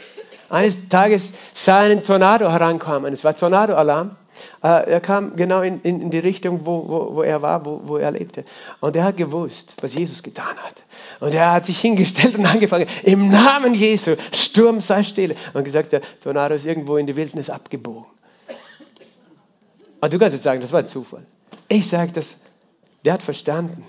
[0.48, 3.12] Eines Tages sah er einen Tornado herankommen.
[3.12, 4.16] Es war Tornado-Alarm.
[4.62, 7.80] Äh, er kam genau in, in, in die Richtung, wo, wo, wo er war, wo,
[7.84, 8.44] wo er lebte.
[8.80, 10.82] Und er hat gewusst, was Jesus getan hat.
[11.20, 15.34] Und er hat sich hingestellt und angefangen, im Namen Jesu, Sturm sei still.
[15.52, 18.06] Und gesagt, der Tornado ist irgendwo in die Wildnis abgebogen.
[20.00, 21.24] Aber du kannst jetzt sagen, das war ein Zufall.
[21.68, 22.44] Ich sage, das,
[23.04, 23.84] der hat verstanden,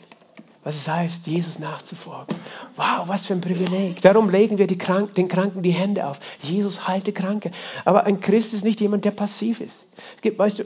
[0.66, 2.36] was es heißt, Jesus nachzufolgen.
[2.76, 4.02] Wow, was für ein Privileg.
[4.02, 6.20] Darum legen wir Krank den Kranken die Hände auf.
[6.42, 7.52] Jesus heilte Kranke.
[7.86, 9.86] Aber ein Christ ist nicht jemand, der passiv ist.
[10.16, 10.64] Es gibt, weißt du,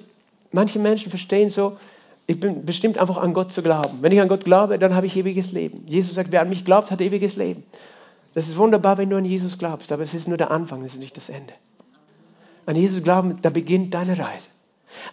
[0.54, 1.78] manche Menschen verstehen so,
[2.28, 3.98] ich bin bestimmt einfach an Gott zu glauben.
[4.00, 5.84] Wenn ich an Gott glaube, dann habe ich ewiges Leben.
[5.86, 7.64] Jesus sagt, wer an mich glaubt, hat ewiges Leben.
[8.36, 10.94] Das ist wunderbar, wenn du an Jesus glaubst, aber es ist nur der Anfang, es
[10.94, 11.52] ist nicht das Ende.
[12.66, 14.48] An Jesus glauben, da beginnt deine Reise.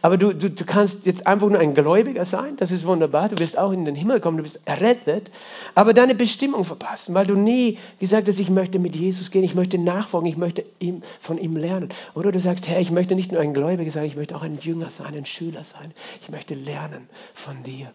[0.03, 3.39] Aber du, du, du kannst jetzt einfach nur ein Gläubiger sein, das ist wunderbar, du
[3.39, 5.31] wirst auch in den Himmel kommen, du bist errettet,
[5.75, 9.55] aber deine Bestimmung verpassen, weil du nie gesagt hast, ich möchte mit Jesus gehen, ich
[9.55, 11.89] möchte nachfolgen, ich möchte ihm, von ihm lernen.
[12.15, 14.59] Oder du sagst, Herr, ich möchte nicht nur ein Gläubiger sein, ich möchte auch ein
[14.59, 17.91] Jünger sein, ein Schüler sein, ich möchte lernen von dir.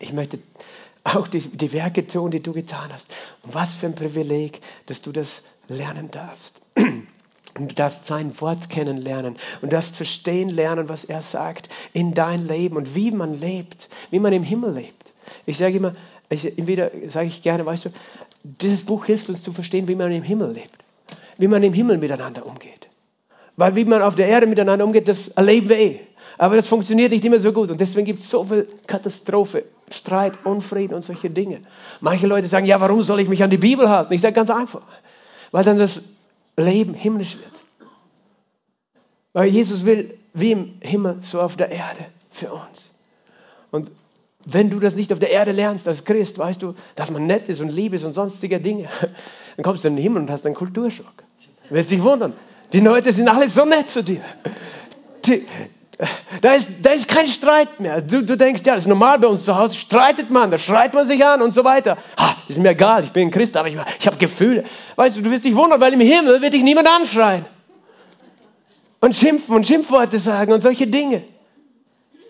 [0.00, 0.38] Ich möchte
[1.04, 3.12] auch die, die Werke tun, die du getan hast.
[3.42, 6.62] Und was für ein Privileg, dass du das lernen darfst.
[7.58, 12.46] Und du darfst sein Wort kennenlernen und darfst verstehen lernen, was er sagt in dein
[12.46, 15.12] Leben und wie man lebt, wie man im Himmel lebt.
[15.44, 15.94] Ich sage immer,
[16.30, 17.90] ich, wieder sage ich gerne, weißt du,
[18.44, 20.70] dieses Buch hilft uns zu verstehen, wie man im Himmel lebt,
[21.38, 22.88] wie man im Himmel miteinander umgeht.
[23.56, 26.00] Weil wie man auf der Erde miteinander umgeht, das erleben wir eh.
[26.36, 30.34] Aber das funktioniert nicht immer so gut und deswegen gibt es so viel Katastrophe, Streit,
[30.44, 31.60] Unfrieden und solche Dinge.
[32.00, 34.12] Manche Leute sagen, ja, warum soll ich mich an die Bibel halten?
[34.12, 34.82] Ich sage ganz einfach,
[35.50, 36.02] weil dann das
[36.58, 37.62] Leben himmlisch wird.
[39.32, 42.94] Weil Jesus will wie im Himmel, so auf der Erde für uns.
[43.70, 43.90] Und
[44.44, 47.48] wenn du das nicht auf der Erde lernst als Christ, weißt du, dass man nett
[47.48, 48.88] ist und lieb ist und sonstige Dinge,
[49.56, 51.22] dann kommst du in den Himmel und hast einen Kulturschock.
[51.68, 52.32] Du wirst dich wundern.
[52.72, 54.20] Die Leute sind alle so nett zu dir.
[55.26, 55.46] Die,
[56.40, 58.00] da, ist, da ist kein Streit mehr.
[58.00, 59.76] Du, du denkst, ja, das ist normal bei uns zu Hause.
[59.76, 61.98] Streitet man, da schreit man sich an und so weiter.
[62.18, 64.64] Ha, ist mir egal, ich bin ein Christ, aber ich, ich habe Gefühle.
[64.98, 67.46] Weißt du, du wirst dich wundern, weil im Himmel wird dich niemand anschreien.
[69.00, 71.22] Und schimpfen und Schimpfworte sagen und solche Dinge.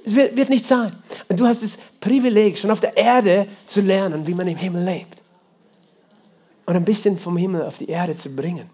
[0.04, 0.94] Es wird, wird nicht sein.
[1.30, 4.84] Und du hast das Privileg, schon auf der Erde zu lernen, wie man im Himmel
[4.84, 5.16] lebt.
[6.66, 8.68] Und ein bisschen vom Himmel auf die Erde zu bringen.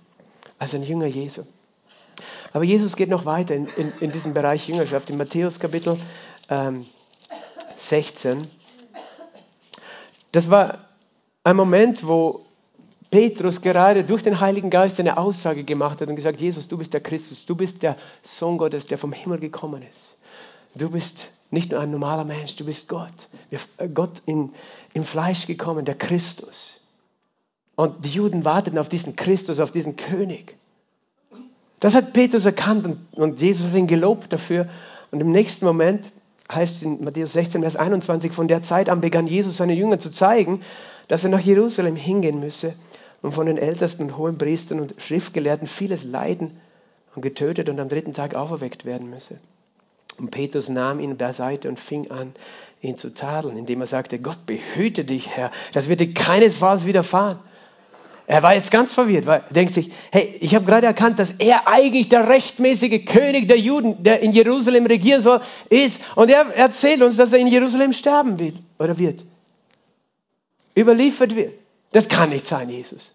[0.59, 1.43] Als ein Jünger Jesu.
[2.53, 5.09] Aber Jesus geht noch weiter in, in, in diesem Bereich Jüngerschaft.
[5.09, 5.97] In Matthäus Kapitel
[6.51, 6.85] ähm,
[7.77, 8.39] 16.
[10.33, 10.79] Das war
[11.45, 12.45] ein Moment, wo
[13.15, 16.95] Petrus gerade durch den Heiligen Geist eine Aussage gemacht hat und gesagt, Jesus, du bist
[16.95, 20.17] der Christus, du bist der Sohn Gottes, der vom Himmel gekommen ist.
[20.75, 23.29] Du bist nicht nur ein normaler Mensch, du bist Gott.
[23.53, 24.51] Äh, Gott in,
[24.95, 26.81] im Fleisch gekommen, der Christus.
[27.77, 30.57] Und die Juden warteten auf diesen Christus, auf diesen König.
[31.79, 34.69] Das hat Petrus erkannt und, und Jesus hat ihn gelobt dafür.
[35.13, 36.11] Und im nächsten Moment
[36.53, 40.11] heißt in Matthäus 16, Vers 21, von der Zeit an begann Jesus seine Jünger zu
[40.11, 40.63] zeigen,
[41.07, 42.75] dass er nach Jerusalem hingehen müsse
[43.25, 46.61] und von den Ältesten und hohen Priestern und Schriftgelehrten vieles leiden
[47.15, 49.41] und getötet und am dritten Tag auferweckt werden müsse.
[50.19, 52.35] Und Petrus nahm ihn beiseite und fing an,
[52.83, 57.39] ihn zu tadeln, indem er sagte, Gott behüte dich, Herr, das wird dir keinesfalls widerfahren.
[58.27, 61.33] Er war jetzt ganz verwirrt, weil er denkt sich, hey, ich habe gerade erkannt, dass
[61.39, 66.03] er eigentlich der rechtmäßige König der Juden, der in Jerusalem regieren soll, ist.
[66.15, 69.25] Und er erzählt uns, dass er in Jerusalem sterben will oder wird.
[70.77, 71.64] Überliefert wird.
[71.95, 73.13] Das kann nicht sein, Jesus.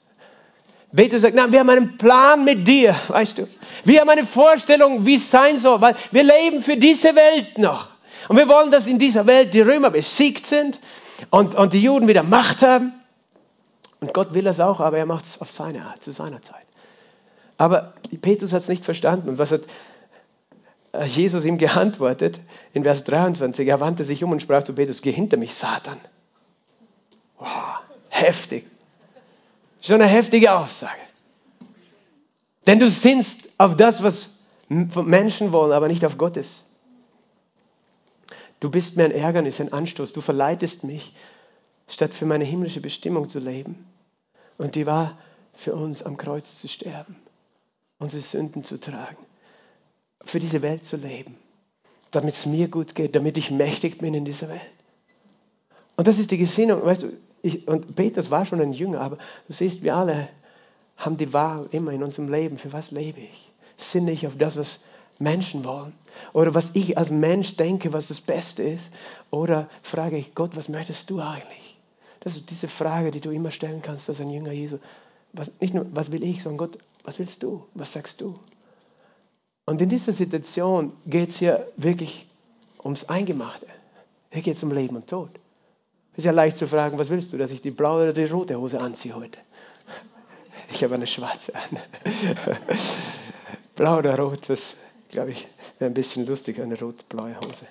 [0.95, 3.47] Petrus sagt, nein, wir haben einen Plan mit dir, weißt du.
[3.83, 7.89] Wir haben eine Vorstellung, wie es sein soll, weil wir leben für diese Welt noch.
[8.29, 10.79] Und wir wollen, dass in dieser Welt die Römer besiegt sind
[11.29, 12.93] und, und die Juden wieder Macht haben.
[13.99, 16.65] Und Gott will das auch, aber er macht es auf seine Art, zu seiner Zeit.
[17.57, 19.27] Aber Petrus hat es nicht verstanden.
[19.27, 19.63] Und was hat
[20.93, 22.39] äh, Jesus ihm geantwortet?
[22.71, 25.97] In Vers 23, er wandte sich um und sprach zu Petrus, geh hinter mich, Satan.
[27.39, 27.78] Wow,
[28.09, 28.65] heftig.
[29.81, 30.99] Schon eine heftige Aussage.
[32.67, 34.35] Denn du sinnst auf das, was
[34.67, 36.69] Menschen wollen, aber nicht auf Gottes.
[38.59, 40.13] Du bist mir ein Ärgernis, ein Anstoß.
[40.13, 41.13] Du verleitest mich,
[41.87, 43.87] statt für meine himmlische Bestimmung zu leben.
[44.57, 45.17] Und die war,
[45.53, 47.15] für uns am Kreuz zu sterben,
[47.97, 49.17] unsere Sünden zu tragen,
[50.23, 51.35] für diese Welt zu leben,
[52.11, 54.61] damit es mir gut geht, damit ich mächtig bin in dieser Welt.
[55.97, 59.17] Und das ist die Gesinnung, weißt du, ich, und Petrus war schon ein Jünger, aber
[59.47, 60.29] du siehst, wir alle
[60.97, 63.51] haben die Wahl immer in unserem Leben, für was lebe ich?
[63.77, 64.83] Sinne ich auf das, was
[65.19, 65.93] Menschen wollen?
[66.33, 68.91] Oder was ich als Mensch denke, was das Beste ist?
[69.31, 71.79] Oder frage ich Gott, was möchtest du eigentlich?
[72.21, 74.77] Das ist diese Frage, die du immer stellen kannst als ein Jünger Jesu.
[75.31, 77.65] Was, nicht nur, was will ich, sondern Gott, was willst du?
[77.73, 78.37] Was sagst du?
[79.65, 82.27] Und in dieser Situation geht es hier wirklich
[82.83, 83.67] ums Eingemachte.
[84.31, 85.29] Hier geht es um Leben und Tod.
[86.15, 88.59] Ist ja leicht zu fragen, was willst du, dass ich die blaue oder die rote
[88.59, 89.39] Hose anziehe heute?
[90.71, 91.79] Ich habe eine schwarze an.
[93.75, 94.75] Blau oder rot, das
[95.09, 95.47] glaube ich
[95.79, 97.65] wäre ein bisschen lustig, eine rot-blaue Hose.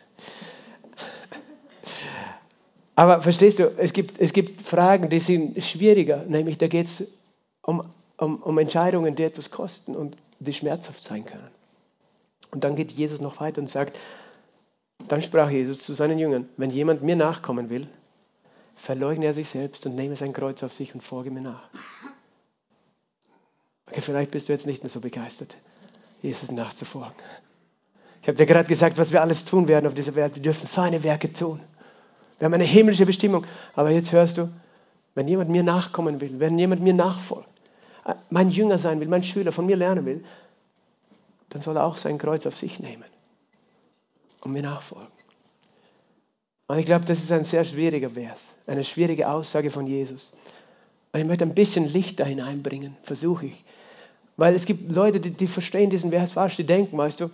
[2.97, 7.19] Aber verstehst du, es gibt, es gibt Fragen, die sind schwieriger, nämlich da geht es
[7.63, 7.85] um,
[8.17, 11.49] um, um Entscheidungen, die etwas kosten und die schmerzhaft sein können.
[12.51, 14.01] Und dann geht Jesus noch weiter und sagt,
[15.07, 17.87] dann sprach Jesus zu seinen Jüngern, wenn jemand mir nachkommen will,
[18.79, 21.69] verleugne er sich selbst und nehme sein Kreuz auf sich und folge mir nach.
[23.87, 25.57] Okay, vielleicht bist du jetzt nicht mehr so begeistert,
[26.23, 27.15] Jesus nachzufolgen.
[28.23, 30.35] Ich habe dir gerade gesagt, was wir alles tun werden auf dieser Welt.
[30.37, 31.61] Wir dürfen seine Werke tun.
[32.39, 33.47] Wir haben eine himmlische Bestimmung.
[33.75, 34.49] Aber jetzt hörst du,
[35.15, 37.49] wenn jemand mir nachkommen will, wenn jemand mir nachfolgt,
[38.05, 40.25] äh, mein Jünger sein will, mein Schüler von mir lernen will,
[41.49, 43.05] dann soll er auch sein Kreuz auf sich nehmen
[44.41, 45.09] und mir nachfolgen.
[46.69, 50.37] Und ich glaube, das ist ein sehr schwieriger Vers, eine schwierige Aussage von Jesus.
[51.13, 53.65] Und ich möchte ein bisschen Licht da hineinbringen, versuche ich.
[54.37, 57.31] Weil es gibt Leute, die, die verstehen diesen Vers falsch, die denken, weißt du,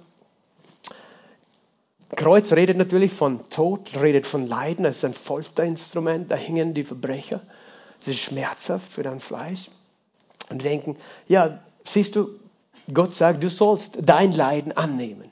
[2.15, 6.85] Kreuz redet natürlich von Tod, redet von Leiden, es ist ein Folterinstrument, da hängen die
[6.85, 7.41] Verbrecher.
[8.01, 9.69] Es ist schmerzhaft für dein Fleisch.
[10.49, 12.29] Und denken, ja, siehst du,
[12.93, 15.31] Gott sagt, du sollst dein Leiden annehmen.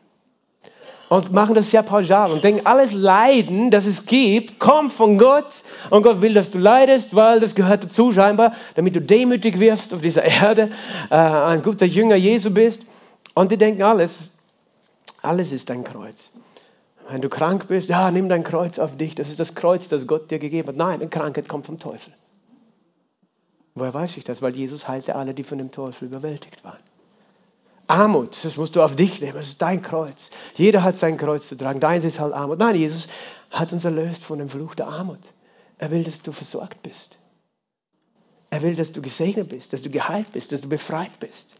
[1.13, 5.63] Und machen das sehr pauschal und denken, alles Leiden, das es gibt, kommt von Gott.
[5.91, 9.93] Und Gott will, dass du leidest, weil das gehört dazu scheinbar, damit du demütig wirst
[9.93, 10.71] auf dieser Erde,
[11.11, 12.85] äh, ein guter Jünger Jesu bist.
[13.35, 14.21] Und die denken, alles,
[15.21, 16.31] alles ist ein Kreuz.
[17.11, 19.15] Wenn du krank bist, ja, nimm dein Kreuz auf dich.
[19.15, 20.77] Das ist das Kreuz, das Gott dir gegeben hat.
[20.77, 22.15] Nein, eine Krankheit kommt vom Teufel.
[23.75, 24.41] Woher weiß ich das?
[24.41, 26.79] Weil Jesus heilte alle, die von dem Teufel überwältigt waren.
[27.93, 30.30] Armut, das musst du auf dich nehmen, das ist dein Kreuz.
[30.57, 32.59] Jeder hat sein Kreuz zu tragen, deins ist halt Armut.
[32.59, 33.09] Nein, Jesus
[33.51, 35.32] hat uns erlöst von dem Fluch der Armut.
[35.76, 37.18] Er will, dass du versorgt bist.
[38.49, 41.57] Er will, dass du gesegnet bist, dass du geheilt bist, dass du befreit bist.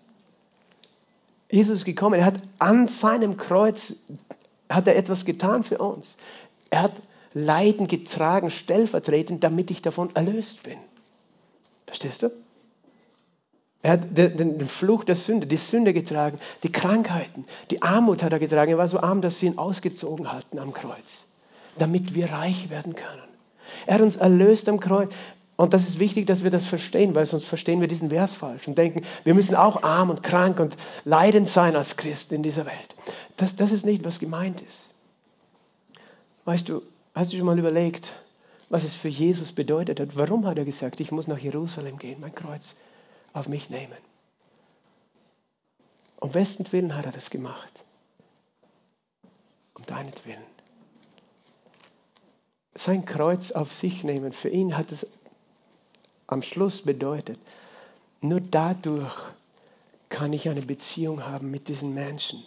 [1.51, 3.97] Jesus ist gekommen, er hat an seinem Kreuz
[4.71, 6.17] hat er etwas getan für uns.
[6.71, 7.03] Er hat
[7.35, 10.79] Leiden getragen, stellvertretend, damit ich davon erlöst bin.
[11.87, 12.31] Verstehst du?
[13.83, 18.39] Er hat den, Fluch der Sünde, die Sünde getragen, die Krankheiten, die Armut hat er
[18.39, 18.71] getragen.
[18.71, 21.27] Er war so arm, dass sie ihn ausgezogen hatten am Kreuz,
[21.79, 23.29] damit wir reich werden können.
[23.87, 25.13] Er hat uns erlöst am Kreuz.
[25.57, 28.67] Und das ist wichtig, dass wir das verstehen, weil sonst verstehen wir diesen Vers falsch
[28.69, 32.67] und denken, wir müssen auch arm und krank und leidend sein als Christen in dieser
[32.67, 32.95] Welt.
[33.37, 34.95] Das, das ist nicht, was gemeint ist.
[36.45, 36.83] Weißt du,
[37.15, 38.13] hast du schon mal überlegt,
[38.71, 40.17] was es für Jesus bedeutet hat?
[40.17, 42.77] Warum hat er gesagt, ich muss nach Jerusalem gehen, mein Kreuz
[43.33, 43.97] auf mich nehmen?
[46.21, 47.85] Um wessen Willen hat er das gemacht?
[49.75, 50.43] Um deinetwillen.
[52.75, 55.13] Sein Kreuz auf sich nehmen, für ihn hat es
[56.27, 57.39] am Schluss bedeutet,
[58.21, 59.15] nur dadurch
[60.09, 62.43] kann ich eine Beziehung haben mit diesen Menschen,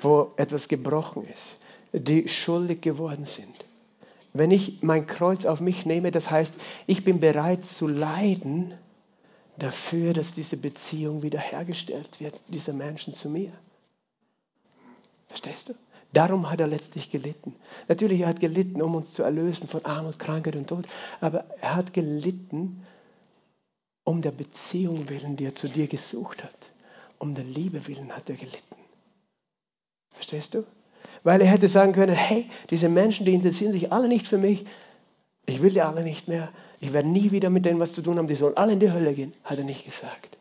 [0.00, 1.56] wo etwas gebrochen ist,
[1.92, 3.64] die schuldig geworden sind.
[4.32, 6.54] Wenn ich mein Kreuz auf mich nehme, das heißt,
[6.86, 8.78] ich bin bereit zu leiden
[9.56, 13.52] dafür, dass diese Beziehung wiederhergestellt wird, dieser Menschen zu mir.
[15.28, 15.74] Verstehst du?
[16.12, 17.56] Darum hat er letztlich gelitten.
[17.88, 20.86] Natürlich, er hat gelitten, um uns zu erlösen von Armut, Krankheit und Tod,
[21.20, 22.84] aber er hat gelitten
[24.04, 26.70] um der Beziehung willen, die er zu dir gesucht hat.
[27.18, 28.76] Um der Liebe willen hat er gelitten.
[30.10, 30.64] Verstehst du?
[31.22, 34.64] Weil er hätte sagen können, hey, diese Menschen, die interessieren sich alle nicht für mich,
[35.46, 38.18] ich will die alle nicht mehr, ich werde nie wieder mit denen was zu tun
[38.18, 40.38] haben, die sollen alle in die Hölle gehen, hat er nicht gesagt.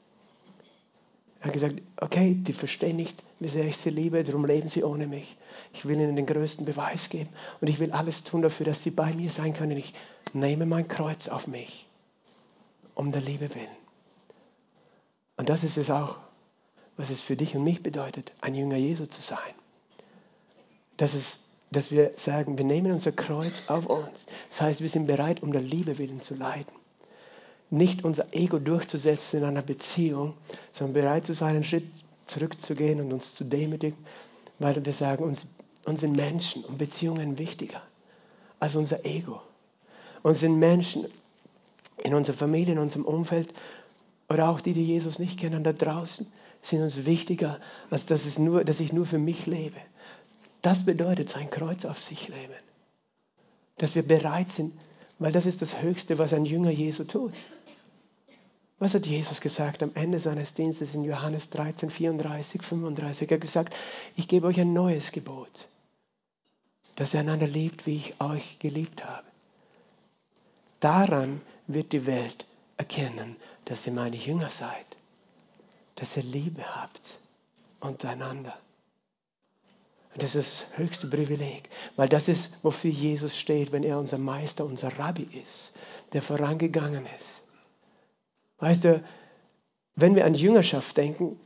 [1.41, 4.83] Er hat gesagt, okay, die verstehen nicht, wie sehr ich sie liebe, darum leben sie
[4.83, 5.35] ohne mich.
[5.73, 7.29] Ich will ihnen den größten Beweis geben
[7.59, 9.77] und ich will alles tun dafür, dass sie bei mir sein können.
[9.77, 9.93] Ich
[10.31, 11.85] nehme mein Kreuz auf mich,
[12.95, 13.67] um der Liebe willen.
[15.35, 16.19] Und das ist es auch,
[16.95, 19.37] was es für dich und mich bedeutet, ein Jünger Jesu zu sein.
[20.95, 21.39] Das ist,
[21.73, 24.27] dass wir sagen, wir nehmen unser Kreuz auf uns.
[24.49, 26.73] Das heißt, wir sind bereit, um der Liebe willen zu leiden
[27.73, 30.35] nicht unser Ego durchzusetzen in einer Beziehung,
[30.71, 31.87] sondern bereit zu sein, einen Schritt
[32.27, 33.97] zurückzugehen und uns zu demütigen,
[34.59, 35.55] weil wir sagen, uns,
[35.85, 37.81] uns sind Menschen und Beziehungen wichtiger
[38.59, 39.41] als unser Ego.
[40.21, 41.05] Uns sind Menschen
[42.03, 43.51] in unserer Familie, in unserem Umfeld
[44.29, 46.27] oder auch die, die Jesus nicht kennen, da draußen,
[46.61, 47.59] sind uns wichtiger,
[47.89, 49.77] als dass, es nur, dass ich nur für mich lebe.
[50.63, 52.63] Das bedeutet sein Kreuz auf sich leben.
[53.77, 54.73] Dass wir bereit sind,
[55.19, 57.33] weil das ist das Höchste, was ein Jünger Jesu tut.
[58.79, 63.29] Was hat Jesus gesagt am Ende seines Dienstes in Johannes 13, 34, 35?
[63.29, 63.75] Er hat gesagt,
[64.15, 65.67] ich gebe euch ein neues Gebot,
[66.95, 69.27] dass ihr einander liebt, wie ich euch geliebt habe.
[70.79, 72.45] Daran wird die Welt
[72.77, 73.35] erkennen,
[73.65, 74.85] dass ihr meine Jünger seid,
[75.95, 77.17] dass ihr Liebe habt
[77.81, 78.57] untereinander.
[80.13, 84.17] Und das ist das höchste Privileg, weil das ist, wofür Jesus steht, wenn er unser
[84.17, 85.73] Meister, unser Rabbi ist,
[86.13, 87.43] der vorangegangen ist
[88.63, 89.03] Weißt du,
[89.97, 91.37] wenn wir an Jüngerschaft denken,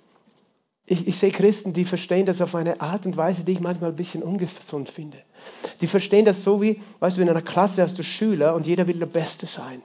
[0.86, 3.90] ich, ich sehe Christen, die verstehen das auf eine Art und Weise, die ich manchmal
[3.90, 5.18] ein bisschen ungesund finde.
[5.82, 8.86] Die verstehen das so wie, weißt du, in einer Klasse hast du Schüler und jeder
[8.86, 9.82] will der Beste sein.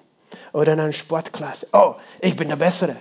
[0.52, 2.96] Oder in einer Sportklasse, oh, ich bin der Bessere.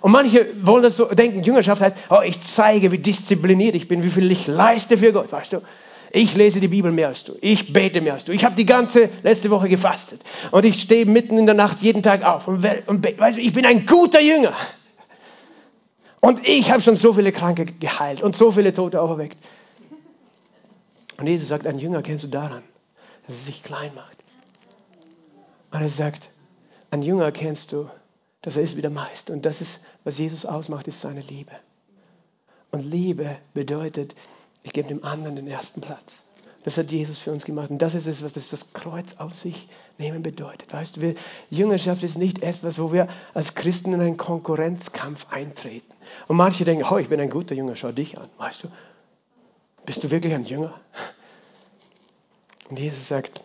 [0.00, 4.02] Und manche wollen das so denken, Jüngerschaft heißt, oh, ich zeige, wie diszipliniert ich bin,
[4.02, 5.62] wie viel ich leiste für Gott, weißt du.
[6.10, 7.34] Ich lese die Bibel mehr als du.
[7.40, 8.32] Ich bete mehr als du.
[8.32, 10.22] Ich habe die ganze letzte Woche gefastet.
[10.50, 13.18] Und ich stehe mitten in der Nacht jeden Tag auf und, und.
[13.18, 14.54] Weißt du, ich bin ein guter Jünger.
[16.20, 19.36] Und ich habe schon so viele Kranke geheilt und so viele Tote auferweckt.
[21.18, 22.62] Und Jesus sagt, ein Jünger kennst du daran,
[23.26, 24.16] dass er sich klein macht.
[25.70, 26.30] Und er sagt,
[26.90, 27.88] ein Jünger kennst du,
[28.42, 29.32] dass er ist wie der Meister.
[29.32, 31.52] Und das ist, was Jesus ausmacht, ist seine Liebe.
[32.70, 34.14] Und Liebe bedeutet,
[34.62, 36.28] ich gebe dem anderen den ersten Platz.
[36.64, 37.70] Das hat Jesus für uns gemacht.
[37.70, 40.72] Und das ist es, was das, das Kreuz auf sich nehmen bedeutet.
[40.72, 41.14] Weißt du, wir,
[41.50, 45.92] Jüngerschaft ist nicht etwas, wo wir als Christen in einen Konkurrenzkampf eintreten.
[46.26, 48.28] Und manche denken, oh, ich bin ein guter Jünger, schau dich an.
[48.36, 48.68] Weißt du,
[49.86, 50.78] bist du wirklich ein Jünger?
[52.68, 53.40] Und Jesus sagt,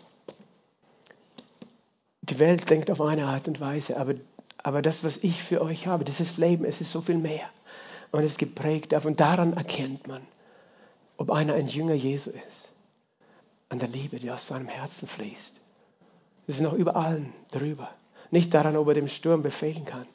[2.22, 4.16] die Welt denkt auf eine Art und Weise, aber,
[4.64, 7.50] aber das, was ich für euch habe, dieses Leben, es ist so viel mehr.
[8.12, 9.16] Und es ist geprägt davon.
[9.16, 10.22] Daran erkennt man,
[11.18, 12.72] ob einer ein Jünger Jesu ist.
[13.70, 15.60] An der Liebe, die aus seinem Herzen fließt.
[16.48, 17.90] Das ist noch über allen drüber.
[18.32, 20.08] Nicht daran, ob er dem Sturm befehlen kann.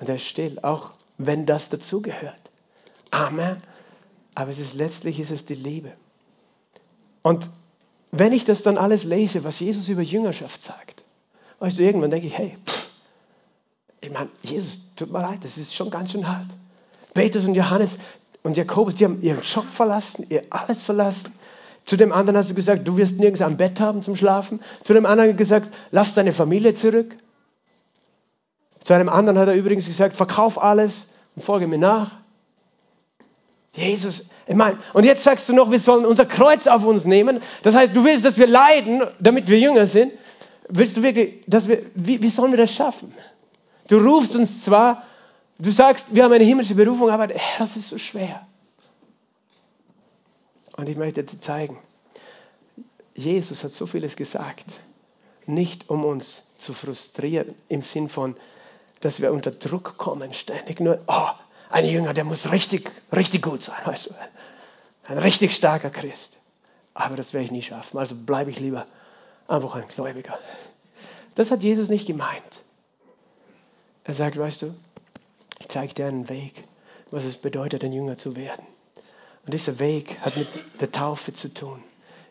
[0.00, 2.50] Und er ist still, auch wenn das dazugehört.
[3.10, 3.62] Amen.
[4.34, 5.92] Aber es ist letztlich ist es die Liebe.
[7.22, 7.48] Und
[8.10, 11.04] wenn ich das dann alles lese, was Jesus über Jüngerschaft sagt,
[11.60, 12.71] weißt du, irgendwann denke ich, hey, pff,
[14.02, 16.48] ich meine, Jesus, tut mir leid, das ist schon ganz schön hart.
[17.14, 17.98] Petrus und Johannes,
[18.42, 21.32] und Jakobus, die haben ihren Job verlassen, ihr alles verlassen.
[21.84, 24.60] Zu dem anderen hast du gesagt, du wirst nirgends ein Bett haben zum Schlafen.
[24.82, 27.16] Zu dem anderen gesagt, lass deine Familie zurück.
[28.82, 32.16] Zu einem anderen hat er übrigens gesagt, verkauf alles und folge mir nach.
[33.74, 37.40] Jesus, ich meine, und jetzt sagst du noch, wir sollen unser Kreuz auf uns nehmen.
[37.62, 40.12] Das heißt, du willst, dass wir leiden, damit wir jünger sind.
[40.68, 43.14] Willst du wirklich, dass wir, wie, wie sollen wir das schaffen?
[43.92, 45.02] Du rufst uns zwar,
[45.58, 48.46] du sagst, wir haben eine himmlische Berufung, aber das ist so schwer.
[50.78, 51.76] Und ich möchte dir zeigen,
[53.14, 54.80] Jesus hat so vieles gesagt,
[55.44, 58.34] nicht um uns zu frustrieren, im Sinn von,
[59.00, 61.28] dass wir unter Druck kommen, ständig nur, oh,
[61.68, 64.14] ein Jünger, der muss richtig, richtig gut sein, weißt du,
[65.04, 66.38] ein richtig starker Christ.
[66.94, 68.86] Aber das werde ich nie schaffen, also bleibe ich lieber
[69.48, 70.38] einfach ein Gläubiger.
[71.34, 72.62] Das hat Jesus nicht gemeint.
[74.04, 74.74] Er sagt, weißt du,
[75.60, 76.64] ich zeige dir einen Weg,
[77.10, 78.66] was es bedeutet, ein Jünger zu werden.
[79.44, 80.48] Und dieser Weg hat mit
[80.80, 81.82] der Taufe zu tun.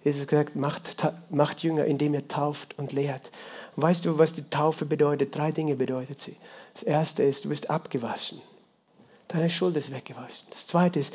[0.03, 0.81] Jesus gesagt, macht,
[1.29, 3.31] macht Jünger, indem ihr tauft und lehrt.
[3.75, 5.35] Und weißt du, was die Taufe bedeutet?
[5.35, 6.35] Drei Dinge bedeutet sie.
[6.73, 8.41] Das erste ist, du wirst abgewaschen.
[9.27, 10.47] Deine Schuld ist weggewaschen.
[10.49, 11.13] Das zweite ist,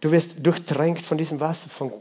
[0.00, 1.92] du wirst durchtränkt von diesem Wasser, von,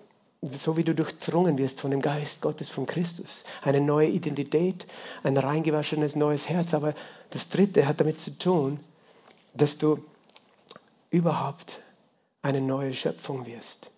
[0.42, 3.44] so wie du durchdrungen wirst von dem Geist Gottes, von Christus.
[3.62, 4.88] Eine neue Identität,
[5.24, 6.74] ein reingewaschenes neues Herz.
[6.74, 6.96] Aber
[7.30, 8.80] das dritte hat damit zu tun,
[9.54, 10.04] dass du
[11.12, 11.80] überhaupt
[12.42, 13.92] eine neue Schöpfung wirst.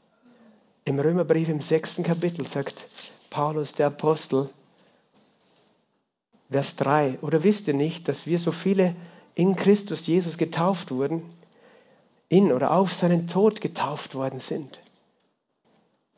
[0.84, 2.90] Im Römerbrief im sechsten Kapitel sagt
[3.30, 4.50] Paulus, der Apostel,
[6.52, 8.96] Vers 3, oder wisst ihr nicht, dass wir so viele
[9.34, 11.24] in Christus Jesus getauft wurden,
[12.28, 14.78] in oder auf seinen Tod getauft worden sind?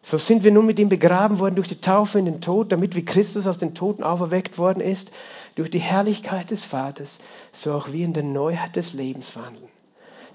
[0.05, 2.95] So sind wir nun mit ihm begraben worden durch die Taufe in den Tod, damit
[2.95, 5.11] wie Christus aus den Toten auferweckt worden ist,
[5.55, 9.67] durch die Herrlichkeit des Vaters, so auch wir in der Neuheit des Lebens wandeln.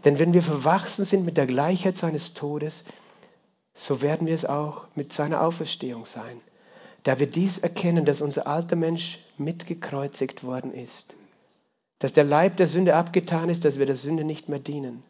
[0.04, 2.82] Denn wenn wir verwachsen sind mit der Gleichheit seines Todes,
[3.72, 6.40] so werden wir es auch mit seiner Auferstehung sein,
[7.04, 11.14] da wir dies erkennen, dass unser alter Mensch mitgekreuzigt worden ist,
[12.00, 15.04] dass der Leib der Sünde abgetan ist, dass wir der Sünde nicht mehr dienen.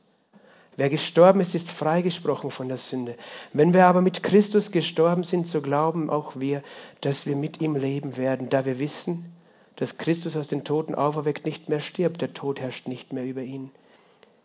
[0.81, 3.15] Wer gestorben ist, ist freigesprochen von der Sünde.
[3.53, 6.63] Wenn wir aber mit Christus gestorben sind, so glauben auch wir,
[7.03, 9.31] dass wir mit ihm leben werden, da wir wissen,
[9.77, 13.43] dass Christus aus den Toten auferweckt nicht mehr stirbt, der Tod herrscht nicht mehr über
[13.43, 13.71] ihn.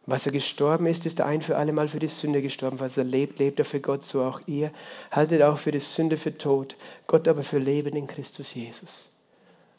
[0.07, 2.81] Was er gestorben ist, ist ein für alle Mal für die Sünde gestorben.
[2.81, 4.73] Was er lebt, lebt er für Gott, so auch ihr.
[5.11, 6.75] Haltet auch für die Sünde für Tod,
[7.07, 9.09] Gott aber für Leben in Christus Jesus.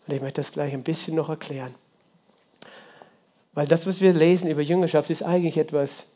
[0.07, 1.75] Und ich möchte das gleich ein bisschen noch erklären.
[3.53, 6.16] Weil das, was wir lesen über Jüngerschaft, ist eigentlich etwas,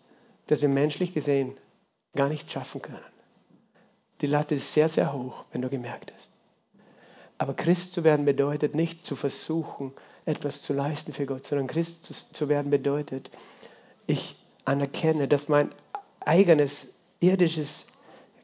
[0.51, 1.57] das wir menschlich gesehen
[2.17, 2.99] gar nicht schaffen können.
[4.21, 6.33] Die Latte ist sehr, sehr hoch, wenn du gemerkt hast.
[7.39, 9.93] Aber Christ zu werden bedeutet nicht zu versuchen,
[10.27, 13.31] etwas zu leisten für Gott, sondern Christ zu werden bedeutet,
[14.07, 15.71] ich anerkenne, dass mein
[16.21, 17.87] eigenes irdisches,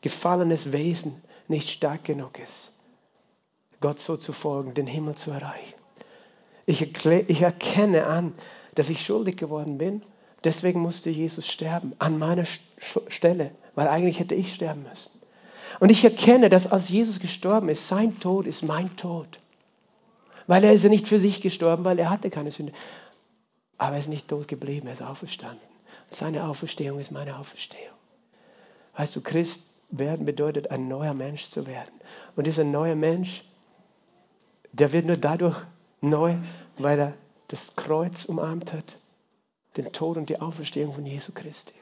[0.01, 2.73] gefallenes Wesen nicht stark genug ist,
[3.81, 5.75] Gott so zu folgen, den Himmel zu erreichen.
[6.67, 8.33] Ich, ich erkenne an,
[8.77, 10.03] dass ich schuldig geworden bin.
[10.47, 12.45] Deswegen musste Jesus sterben, an meiner
[13.09, 15.11] Stelle, weil eigentlich hätte ich sterben müssen.
[15.81, 19.41] Und ich erkenne, dass als Jesus gestorben ist, sein Tod ist mein Tod.
[20.47, 22.73] Weil er ist ja nicht für sich gestorben, weil er hatte keine Sünde.
[23.77, 25.67] Aber er ist nicht tot geblieben, er ist auferstanden.
[26.11, 27.97] seine Auferstehung ist meine Auferstehung.
[28.97, 31.93] Weißt du, Christ werden bedeutet, ein neuer Mensch zu werden.
[32.37, 33.43] Und dieser neue Mensch,
[34.71, 35.57] der wird nur dadurch
[36.01, 36.37] neu,
[36.79, 37.15] weil er
[37.49, 38.97] das Kreuz umarmt hat,
[39.77, 41.75] den Tod und die Auferstehung von Jesu Christi.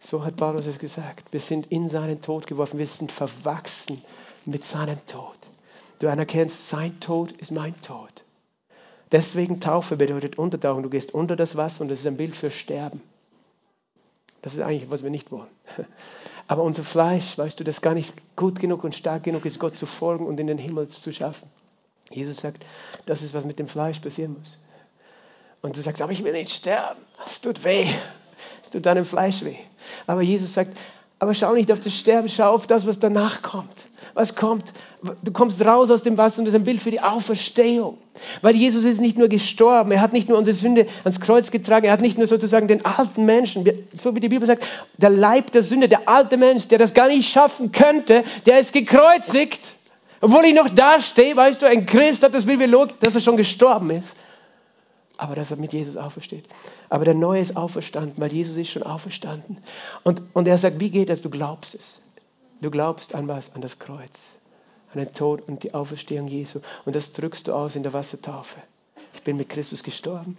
[0.00, 1.32] So hat Paulus es gesagt.
[1.32, 4.02] Wir sind in seinen Tod geworfen, wir sind verwachsen
[4.44, 5.36] mit seinem Tod.
[5.98, 8.24] Du anerkennst, sein Tod ist mein Tod.
[9.10, 10.82] Deswegen Taufe bedeutet Untertauchen.
[10.82, 13.00] Du gehst unter das Wasser und das ist ein Bild für Sterben.
[14.42, 15.48] Das ist eigentlich, was wir nicht wollen.
[16.46, 19.76] Aber unser Fleisch, weißt du, das gar nicht gut genug und stark genug ist, Gott
[19.76, 21.50] zu folgen und in den Himmel zu schaffen.
[22.10, 22.64] Jesus sagt,
[23.04, 24.58] das ist, was mit dem Fleisch passieren muss.
[25.62, 27.00] Und du sagst, aber ich will nicht sterben.
[27.26, 27.86] Es tut weh.
[28.62, 29.56] Es tut deinem Fleisch weh.
[30.06, 30.76] Aber Jesus sagt,
[31.18, 33.74] aber schau nicht auf das Sterben, schau auf das, was danach kommt.
[34.14, 34.72] Was kommt?
[35.22, 37.98] Du kommst raus aus dem Wasser und das ist ein Bild für die Auferstehung.
[38.42, 41.86] Weil Jesus ist nicht nur gestorben, er hat nicht nur unsere Sünde ans Kreuz getragen,
[41.86, 44.64] er hat nicht nur sozusagen den alten Menschen, so wie die Bibel sagt,
[44.96, 48.72] der Leib der Sünde, der alte Mensch, der das gar nicht schaffen könnte, der ist
[48.72, 49.74] gekreuzigt.
[50.20, 52.60] Obwohl ich noch da stehe, weißt du, ein Christ hat das Bild
[53.00, 54.16] dass er schon gestorben ist
[55.18, 56.46] aber dass er mit Jesus aufersteht.
[56.88, 59.58] Aber der Neue ist auferstanden, weil Jesus ist schon auferstanden.
[60.04, 61.20] Und, und er sagt, wie geht das?
[61.20, 61.98] Du glaubst es.
[62.62, 63.54] Du glaubst an was?
[63.54, 64.36] An das Kreuz,
[64.92, 66.60] an den Tod und die Auferstehung Jesu.
[66.86, 68.58] Und das drückst du aus in der Wassertaufe.
[69.12, 70.36] Ich bin mit Christus gestorben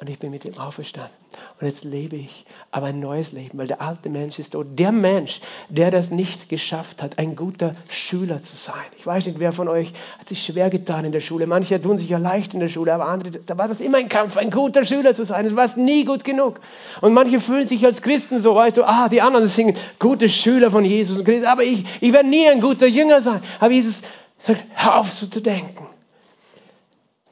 [0.00, 1.12] und ich bin mit ihm auferstanden.
[1.60, 4.66] Und jetzt lebe ich aber ein neues Leben, weil der alte Mensch ist tot.
[4.78, 8.82] Der Mensch, der das nicht geschafft hat, ein guter Schüler zu sein.
[8.96, 11.46] Ich weiß nicht, wer von euch hat sich schwer getan in der Schule.
[11.46, 14.08] Manche tun sich ja leicht in der Schule, aber andere, da war das immer ein
[14.08, 15.44] Kampf, ein guter Schüler zu sein.
[15.44, 16.60] Es war nie gut genug.
[17.02, 20.70] Und manche fühlen sich als Christen so, weißt du, ah, die anderen singen gute Schüler
[20.70, 23.42] von Jesus und Christus, aber ich, ich werde nie ein guter Jünger sein.
[23.58, 24.02] Aber Jesus
[24.38, 25.86] sagt, hör auf so zu denken.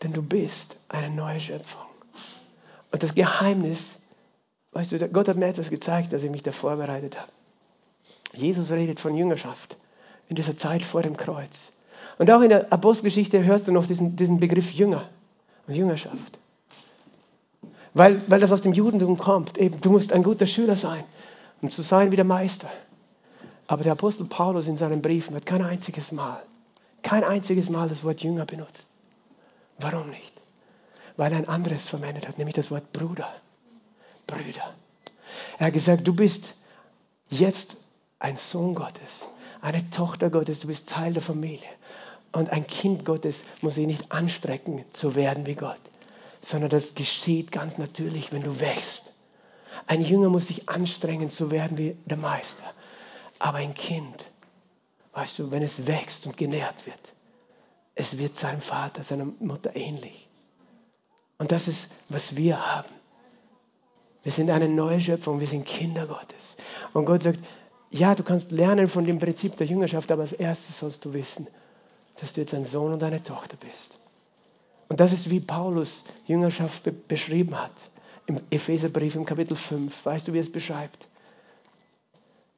[0.02, 1.87] Denn du bist eine neue Schöpfung.
[2.90, 4.02] Und das Geheimnis,
[4.72, 7.30] weißt du, Gott hat mir etwas gezeigt, als ich mich da vorbereitet habe.
[8.32, 9.76] Jesus redet von Jüngerschaft
[10.28, 11.72] in dieser Zeit vor dem Kreuz.
[12.18, 15.08] Und auch in der Apostelgeschichte hörst du noch diesen, diesen Begriff Jünger
[15.66, 16.38] und Jüngerschaft.
[17.94, 19.58] Weil, weil das aus dem Judentum kommt.
[19.58, 21.04] Eben, du musst ein guter Schüler sein,
[21.62, 22.70] um zu sein wie der Meister.
[23.66, 26.42] Aber der Apostel Paulus in seinen Briefen hat kein einziges Mal,
[27.02, 28.90] kein einziges Mal das Wort Jünger benutzt.
[29.78, 30.37] Warum nicht?
[31.18, 33.28] Weil er ein anderes verwendet hat, nämlich das Wort Bruder.
[34.26, 34.74] Brüder.
[35.58, 36.54] Er hat gesagt, du bist
[37.28, 37.78] jetzt
[38.20, 39.26] ein Sohn Gottes,
[39.60, 41.68] eine Tochter Gottes, du bist Teil der Familie.
[42.30, 45.80] Und ein Kind Gottes muss sich nicht anstrecken zu werden wie Gott,
[46.40, 49.12] sondern das geschieht ganz natürlich, wenn du wächst.
[49.86, 52.64] Ein Jünger muss sich anstrengen zu werden wie der Meister.
[53.40, 54.24] Aber ein Kind,
[55.14, 57.14] weißt du, wenn es wächst und genährt wird,
[57.96, 60.27] es wird seinem Vater, seiner Mutter ähnlich.
[61.38, 62.88] Und das ist, was wir haben.
[64.22, 66.56] Wir sind eine neue Schöpfung, wir sind Kinder Gottes.
[66.92, 67.40] Und Gott sagt,
[67.90, 71.46] ja, du kannst lernen von dem Prinzip der Jüngerschaft, aber als erstes sollst du wissen,
[72.16, 73.98] dass du jetzt ein Sohn und eine Tochter bist.
[74.88, 77.72] Und das ist, wie Paulus Jüngerschaft be beschrieben hat.
[78.26, 80.04] Im Epheserbrief im Kapitel 5.
[80.04, 81.08] Weißt du, wie es beschreibt?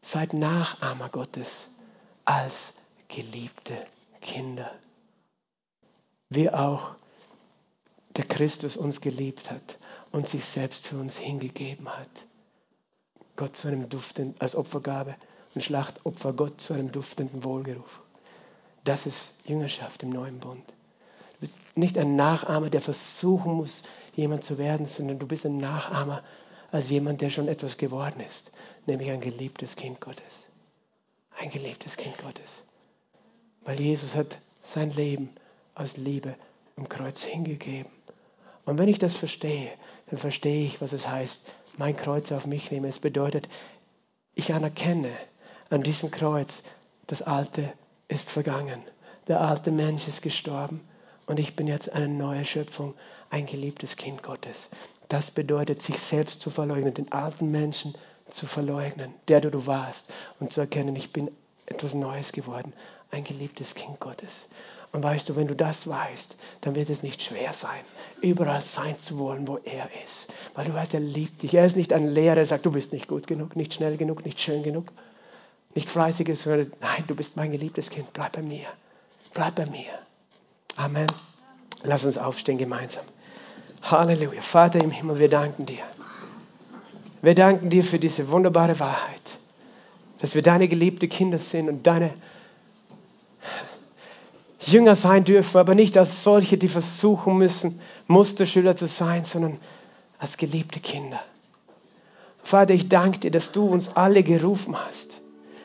[0.02, 1.68] Seid Nachahmer Gottes
[2.24, 2.74] als
[3.08, 3.74] geliebte
[4.20, 4.72] Kinder.
[6.28, 6.94] Wir auch
[8.16, 9.78] der Christus uns geliebt hat
[10.12, 12.26] und sich selbst für uns hingegeben hat.
[13.36, 15.14] Gott zu einem duftenden, als Opfergabe
[15.54, 18.00] und Schlachtopfer Gott zu einem duftenden Wohlgeruf.
[18.84, 20.66] Das ist Jüngerschaft im neuen Bund.
[21.34, 23.82] Du bist nicht ein Nachahmer, der versuchen muss,
[24.14, 26.22] jemand zu werden, sondern du bist ein Nachahmer
[26.70, 28.52] als jemand, der schon etwas geworden ist,
[28.86, 30.48] nämlich ein geliebtes Kind Gottes.
[31.38, 32.62] Ein geliebtes Kind Gottes.
[33.62, 35.30] Weil Jesus hat sein Leben
[35.74, 36.34] aus Liebe
[36.76, 37.90] am Kreuz hingegeben.
[38.70, 39.72] Und wenn ich das verstehe,
[40.10, 41.42] dann verstehe ich, was es heißt,
[41.76, 42.88] mein Kreuz auf mich nehmen.
[42.88, 43.48] Es bedeutet,
[44.36, 45.10] ich anerkenne
[45.70, 46.62] an diesem Kreuz,
[47.08, 47.72] das Alte
[48.06, 48.80] ist vergangen.
[49.26, 50.82] Der alte Mensch ist gestorben
[51.26, 52.94] und ich bin jetzt eine neue Schöpfung,
[53.28, 54.68] ein geliebtes Kind Gottes.
[55.08, 57.96] Das bedeutet, sich selbst zu verleugnen, den alten Menschen
[58.30, 61.28] zu verleugnen, der du warst und zu erkennen, ich bin
[61.66, 62.72] etwas Neues geworden,
[63.10, 64.46] ein geliebtes Kind Gottes.
[64.92, 67.80] Und weißt du, wenn du das weißt, dann wird es nicht schwer sein,
[68.20, 70.32] überall sein zu wollen, wo er ist.
[70.54, 71.54] Weil du weißt, er liebt dich.
[71.54, 74.24] Er ist nicht ein Lehrer, der sagt, du bist nicht gut genug, nicht schnell genug,
[74.24, 74.86] nicht schön genug,
[75.74, 78.12] nicht fleißig, sondern nein, du bist mein geliebtes Kind.
[78.12, 78.66] Bleib bei mir.
[79.32, 79.92] Bleib bei mir.
[80.76, 81.06] Amen.
[81.84, 83.04] Lass uns aufstehen gemeinsam.
[83.82, 84.40] Halleluja.
[84.40, 85.84] Vater im Himmel, wir danken dir.
[87.22, 89.38] Wir danken dir für diese wunderbare Wahrheit,
[90.18, 92.14] dass wir deine geliebten Kinder sind und deine
[94.72, 99.58] Jünger sein dürfen, aber nicht als solche, die versuchen müssen, Musterschüler zu sein, sondern
[100.18, 101.20] als geliebte Kinder.
[102.42, 105.20] Vater, ich danke dir, dass du uns alle gerufen hast,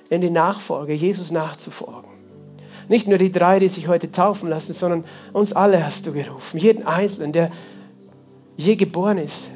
[0.09, 2.11] in die Nachfolge, Jesus nachzufolgen.
[2.87, 6.59] Nicht nur die drei, die sich heute taufen lassen, sondern uns alle hast du gerufen.
[6.59, 7.51] Jeden Einzelnen, der
[8.57, 9.49] je geboren ist,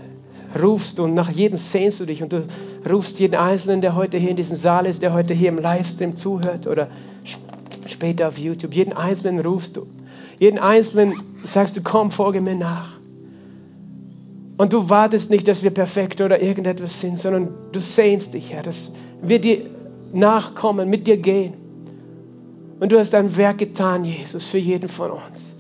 [0.60, 2.48] rufst du und nach jedem sehnst du dich und du
[2.90, 6.16] rufst jeden Einzelnen, der heute hier in diesem Saal ist, der heute hier im Livestream
[6.16, 6.90] zuhört oder
[8.00, 8.74] später auf YouTube.
[8.74, 9.86] Jeden Einzelnen rufst du.
[10.40, 12.98] Jeden Einzelnen sagst du, komm, folge mir nach.
[14.56, 18.64] Und du wartest nicht, dass wir perfekt oder irgendetwas sind, sondern du sehnst dich, Herr,
[18.64, 19.70] dass wir dir
[20.14, 21.56] nachkommen, mit dir gehen.
[22.80, 25.56] Und du hast ein Werk getan, Jesus, für jeden von uns,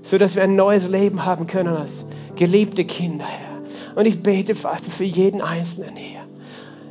[0.00, 2.06] sodass wir ein neues Leben haben können als
[2.36, 3.98] geliebte Kinder, Herr.
[3.98, 6.24] Und ich bete, Vater, für jeden Einzelnen, Herr.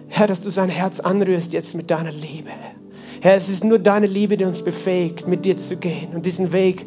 [0.10, 2.85] Herr, dass du sein Herz anrührst jetzt mit deiner Liebe, Herr.
[3.26, 6.54] Herr, es ist nur deine Liebe, die uns befähigt, mit dir zu gehen und diesen
[6.54, 6.86] Weg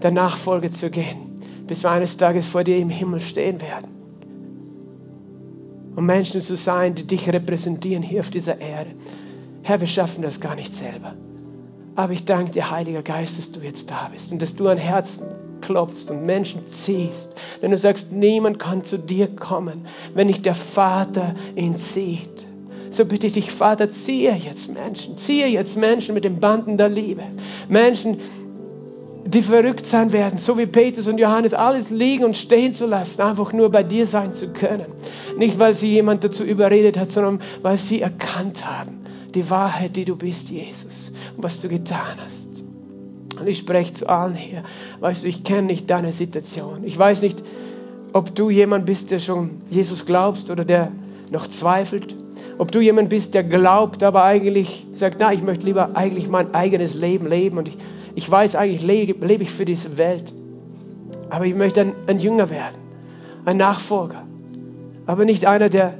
[0.00, 3.90] der Nachfolge zu gehen, bis wir eines Tages vor dir im Himmel stehen werden.
[5.96, 8.90] Um Menschen zu sein, die dich repräsentieren hier auf dieser Erde.
[9.64, 11.16] Herr, wir schaffen das gar nicht selber.
[11.96, 14.78] Aber ich danke dir, Heiliger Geist, dass du jetzt da bist und dass du an
[14.78, 15.26] Herzen
[15.62, 17.34] klopfst und Menschen ziehst.
[17.60, 22.45] Denn du sagst, niemand kann zu dir kommen, wenn nicht der Vater ihn zieht.
[22.96, 26.88] So bitte ich dich, Vater, ziehe jetzt Menschen, ziehe jetzt Menschen mit den Banden der
[26.88, 27.24] Liebe.
[27.68, 28.16] Menschen,
[29.26, 33.20] die verrückt sein werden, so wie Petrus und Johannes, alles liegen und stehen zu lassen,
[33.20, 34.86] einfach nur bei dir sein zu können.
[35.36, 40.06] Nicht, weil sie jemand dazu überredet hat, sondern weil sie erkannt haben, die Wahrheit, die
[40.06, 42.62] du bist, Jesus, und was du getan hast.
[43.38, 44.62] Und ich spreche zu allen hier.
[45.00, 46.82] Weißt du, ich kenne nicht deine Situation.
[46.84, 47.42] Ich weiß nicht,
[48.14, 50.92] ob du jemand bist, der schon Jesus glaubst oder der
[51.30, 52.16] noch zweifelt.
[52.58, 56.54] Ob du jemand bist, der glaubt, aber eigentlich sagt, na, ich möchte lieber eigentlich mein
[56.54, 57.76] eigenes Leben leben und ich,
[58.14, 60.32] ich weiß eigentlich, lebe, lebe ich für diese Welt.
[61.28, 62.76] Aber ich möchte ein, ein Jünger werden,
[63.44, 64.22] ein Nachfolger.
[65.04, 65.94] Aber nicht einer, der,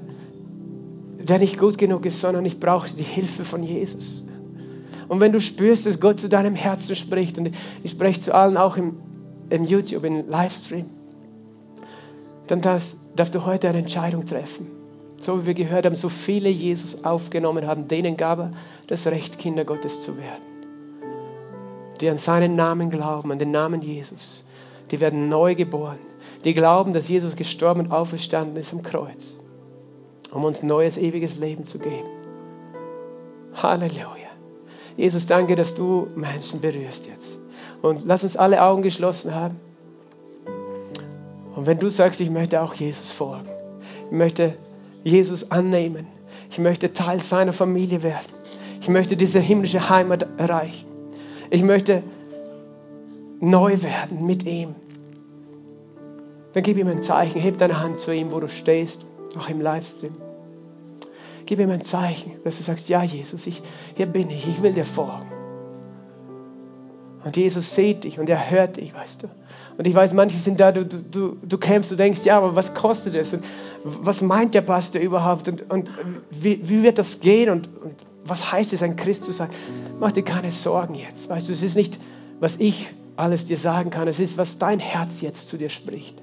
[1.22, 4.26] der nicht gut genug ist, sondern ich brauche die Hilfe von Jesus.
[5.09, 7.50] Und wenn du spürst, dass Gott zu deinem Herzen spricht, und
[7.82, 8.96] ich spreche zu allen auch im,
[9.50, 10.86] im YouTube, im Livestream,
[12.46, 14.76] dann das, darfst du heute eine Entscheidung treffen.
[15.19, 18.53] So wie wir gehört haben, so viele Jesus aufgenommen haben, denen gab er
[18.87, 20.43] das Recht, Kinder Gottes zu werden.
[22.01, 24.47] Die an seinen Namen glauben, an den Namen Jesus,
[24.91, 25.99] die werden neu geboren.
[26.45, 29.39] Die glauben, dass Jesus gestorben und auferstanden ist am Kreuz,
[30.33, 32.09] um uns neues, ewiges Leben zu geben.
[33.55, 34.27] Halleluja.
[34.97, 37.39] Jesus, danke, dass du Menschen berührst jetzt.
[37.83, 39.61] Und lass uns alle Augen geschlossen haben.
[41.55, 43.49] Und wenn du sagst, ich möchte auch Jesus folgen,
[44.07, 44.57] ich möchte
[45.07, 46.09] Jesus annehmen,
[46.50, 48.26] ich möchte Teil seiner Familie werden,
[48.80, 50.86] ich möchte diese himmlische Heimat erreichen,
[51.48, 52.02] ich möchte
[53.38, 54.74] neu werden mit ihm,
[56.54, 59.07] dann gib ihm ein Zeichen, heb deine Hand zu ihm, wo du stehst,
[59.38, 60.14] auch im Livestream.
[61.44, 63.62] Gib ihm ein Zeichen, dass du sagst, ja Jesus, ich,
[63.94, 65.30] hier bin ich, ich will dir folgen.
[67.24, 69.28] Und Jesus sieht dich und er hört dich, weißt du.
[69.78, 72.74] Und ich weiß, manche sind da, du, du, du kämpfst, du denkst, ja, aber was
[72.74, 73.34] kostet es?
[73.34, 73.44] Und
[73.85, 75.49] was meint der Pastor überhaupt?
[75.49, 75.91] Und, und
[76.31, 77.51] wie, wie wird das gehen?
[77.51, 79.51] Und, und was heißt es, ein Christ zu sein?
[80.01, 81.29] Mach dir keine Sorgen jetzt.
[81.29, 81.99] Weißt du, es ist nicht,
[82.41, 86.22] was ich alles dir sagen kann, es ist, was dein Herz jetzt zu dir spricht.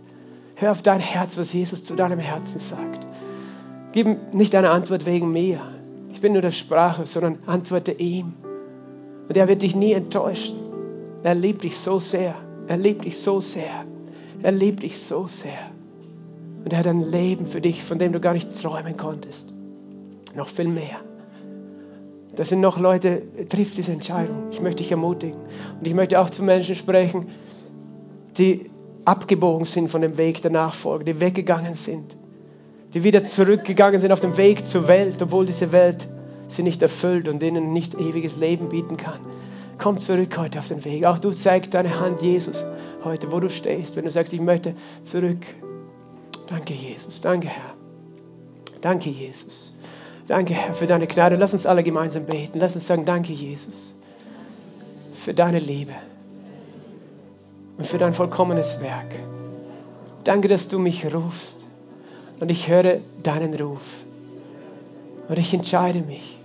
[0.56, 3.06] Hör auf dein Herz, was Jesus zu deinem Herzen sagt.
[3.92, 5.60] Gib nicht eine Antwort wegen mir.
[6.12, 8.34] Ich bin nur der Sprache, sondern antworte ihm.
[9.28, 10.58] Und er wird dich nie enttäuschen.
[11.24, 12.36] Er liebt dich so sehr.
[12.68, 13.86] Er liebt dich so sehr.
[14.42, 15.72] Er liebt dich so sehr.
[16.64, 19.54] Und er hat ein Leben für dich, von dem du gar nicht träumen konntest.
[20.36, 21.02] Noch viel mehr.
[22.36, 24.46] Das sind noch Leute, trifft diese Entscheidung.
[24.52, 25.40] Ich möchte dich ermutigen.
[25.80, 27.28] Und ich möchte auch zu Menschen sprechen,
[28.38, 28.72] die
[29.06, 32.16] abgebogen sind von dem Weg der Nachfolge, die weggegangen sind,
[32.94, 36.08] die wieder zurückgegangen sind auf dem Weg zur Welt, obwohl diese Welt
[36.48, 39.20] sie nicht erfüllt und ihnen nicht ewiges Leben bieten kann.
[39.78, 41.06] Komm zurück heute auf den Weg.
[41.06, 42.64] Auch du zeig deine Hand Jesus
[43.04, 45.46] heute, wo du stehst, wenn du sagst, ich möchte zurück.
[46.50, 47.22] Danke, Jesus.
[47.22, 47.74] Danke, Herr.
[48.82, 49.74] Danke, Jesus.
[50.28, 51.36] Danke, Herr, für deine Gnade.
[51.36, 52.60] Lass uns alle gemeinsam beten.
[52.60, 53.96] Lass uns sagen, danke, Jesus,
[55.16, 55.94] für deine Liebe
[57.78, 59.20] und für dein vollkommenes Werk.
[60.24, 61.58] Danke, dass du mich rufst
[62.40, 63.82] und ich höre deinen Ruf.
[65.28, 66.40] Und ich entscheide mich.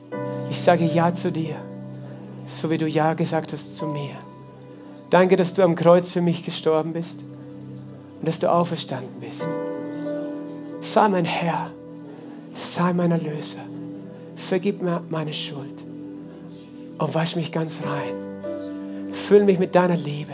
[0.50, 1.56] Ich sage Ja zu dir
[2.48, 4.16] so wie du Ja gesagt hast zu mir.
[5.10, 7.24] Danke, dass du am Kreuz für mich gestorben bist
[8.18, 9.48] und dass du auferstanden bist.
[10.80, 11.70] Sei mein Herr,
[12.54, 13.60] sei mein Erlöser.
[14.36, 15.84] Vergib mir meine Schuld
[16.98, 19.12] und wasch mich ganz rein.
[19.12, 20.32] Füll mich mit deiner Liebe.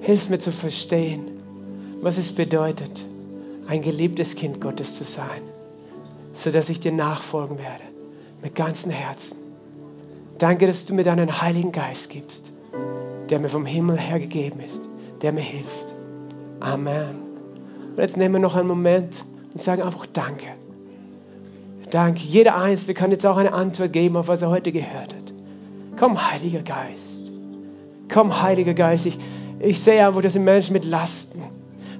[0.00, 1.40] Hilf mir zu verstehen,
[2.02, 3.04] was es bedeutet,
[3.66, 5.40] ein geliebtes Kind Gottes zu sein,
[6.34, 7.84] sodass ich dir nachfolgen werde
[8.42, 9.44] mit ganzem Herzen
[10.38, 12.52] Danke, dass du mir deinen Heiligen Geist gibst,
[13.30, 14.88] der mir vom Himmel her gegeben ist,
[15.22, 15.83] der mir hilft.
[16.64, 17.22] Amen.
[17.92, 20.46] Und jetzt nehmen wir noch einen Moment und sagen einfach Danke.
[21.90, 22.20] Danke.
[22.20, 25.32] Jeder Einzelne kann jetzt auch eine Antwort geben, auf was er heute gehört hat.
[25.98, 27.30] Komm, Heiliger Geist.
[28.12, 29.06] Komm, Heiliger Geist.
[29.06, 29.18] Ich,
[29.60, 31.42] ich sehe einfach, das sind Menschen mit Lasten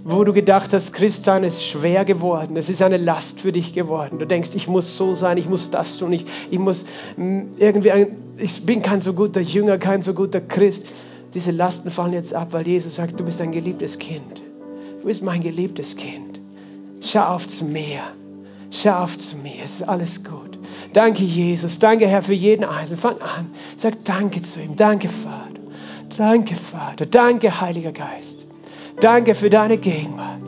[0.07, 4.19] wo du gedacht hast, Christsein ist schwer geworden, es ist eine Last für dich geworden.
[4.19, 6.85] Du denkst, ich muss so sein, ich muss das tun, ich, ich muss
[7.17, 10.87] mm, irgendwie, ein, ich bin kein so guter Jünger, kein so guter Christ.
[11.33, 14.43] Diese Lasten fallen jetzt ab, weil Jesus sagt, du bist ein geliebtes Kind.
[15.05, 16.41] Du bist mein geliebtes Kind.
[17.03, 18.01] Schau auf zu mir.
[18.71, 19.63] Schau auf zu mir.
[19.63, 20.59] Es ist alles gut.
[20.95, 21.79] Danke, Jesus.
[21.79, 23.03] Danke, Herr, für jeden Einzelnen.
[23.03, 23.51] Fang an.
[23.77, 24.77] Sag Danke zu ihm.
[24.77, 25.61] Danke, Vater.
[26.17, 27.05] Danke, Vater.
[27.05, 28.47] Danke, Heiliger Geist.
[28.99, 30.41] Danke für deine Gegenwart.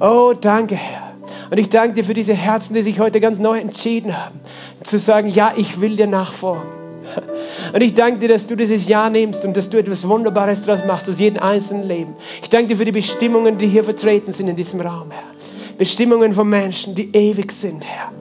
[0.00, 1.14] Oh, danke, Herr.
[1.52, 4.40] Und ich danke dir für diese Herzen, die sich heute ganz neu entschieden haben,
[4.82, 6.73] zu sagen, ja, ich will dir nachfolgen.
[7.74, 10.86] Und ich danke dir, dass du dieses Ja nimmst und dass du etwas Wunderbares daraus
[10.86, 12.14] machst aus jedem einzelnen Leben.
[12.40, 15.24] Ich danke dir für die Bestimmungen, die hier vertreten sind in diesem Raum, Herr.
[15.76, 18.12] Bestimmungen von Menschen, die ewig sind, Herr.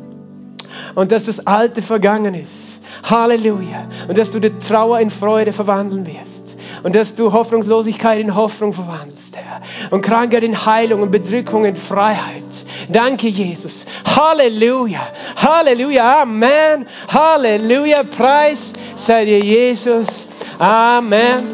[0.96, 2.82] Und dass das Alte vergangen ist.
[3.04, 3.90] Halleluja.
[4.08, 6.43] Und dass du die Trauer in Freude verwandeln wirst
[6.84, 9.62] und dass du Hoffnungslosigkeit in Hoffnung verwandelst, Herr.
[9.90, 12.44] Und Krankheit in Heilung und Bedrückung in Freiheit.
[12.90, 13.86] Danke, Jesus.
[14.06, 15.00] Halleluja.
[15.38, 16.24] Halleluja.
[16.24, 16.86] Amen.
[17.12, 18.04] Halleluja.
[18.04, 20.28] Preis sei dir, Jesus.
[20.60, 21.46] Amen.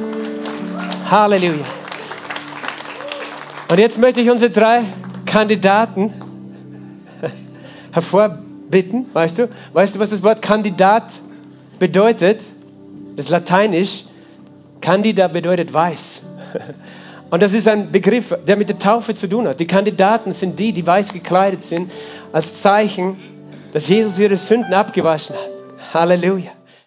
[1.09, 1.65] Halleluja.
[3.69, 4.83] Und jetzt möchte ich unsere drei
[5.27, 6.11] Kandidaten
[7.91, 9.49] hervorbitten, weißt du?
[9.73, 11.03] Weißt du, was das Wort Kandidat
[11.77, 12.41] bedeutet?
[13.15, 14.05] Das ist lateinisch.
[14.81, 16.23] Candida bedeutet weiß.
[17.29, 19.59] Und das ist ein Begriff, der mit der Taufe zu tun hat.
[19.59, 21.91] Die Kandidaten sind die, die weiß gekleidet sind,
[22.31, 23.17] als Zeichen,
[23.71, 25.93] dass Jesus ihre Sünden abgewaschen hat.
[25.93, 26.51] Halleluja.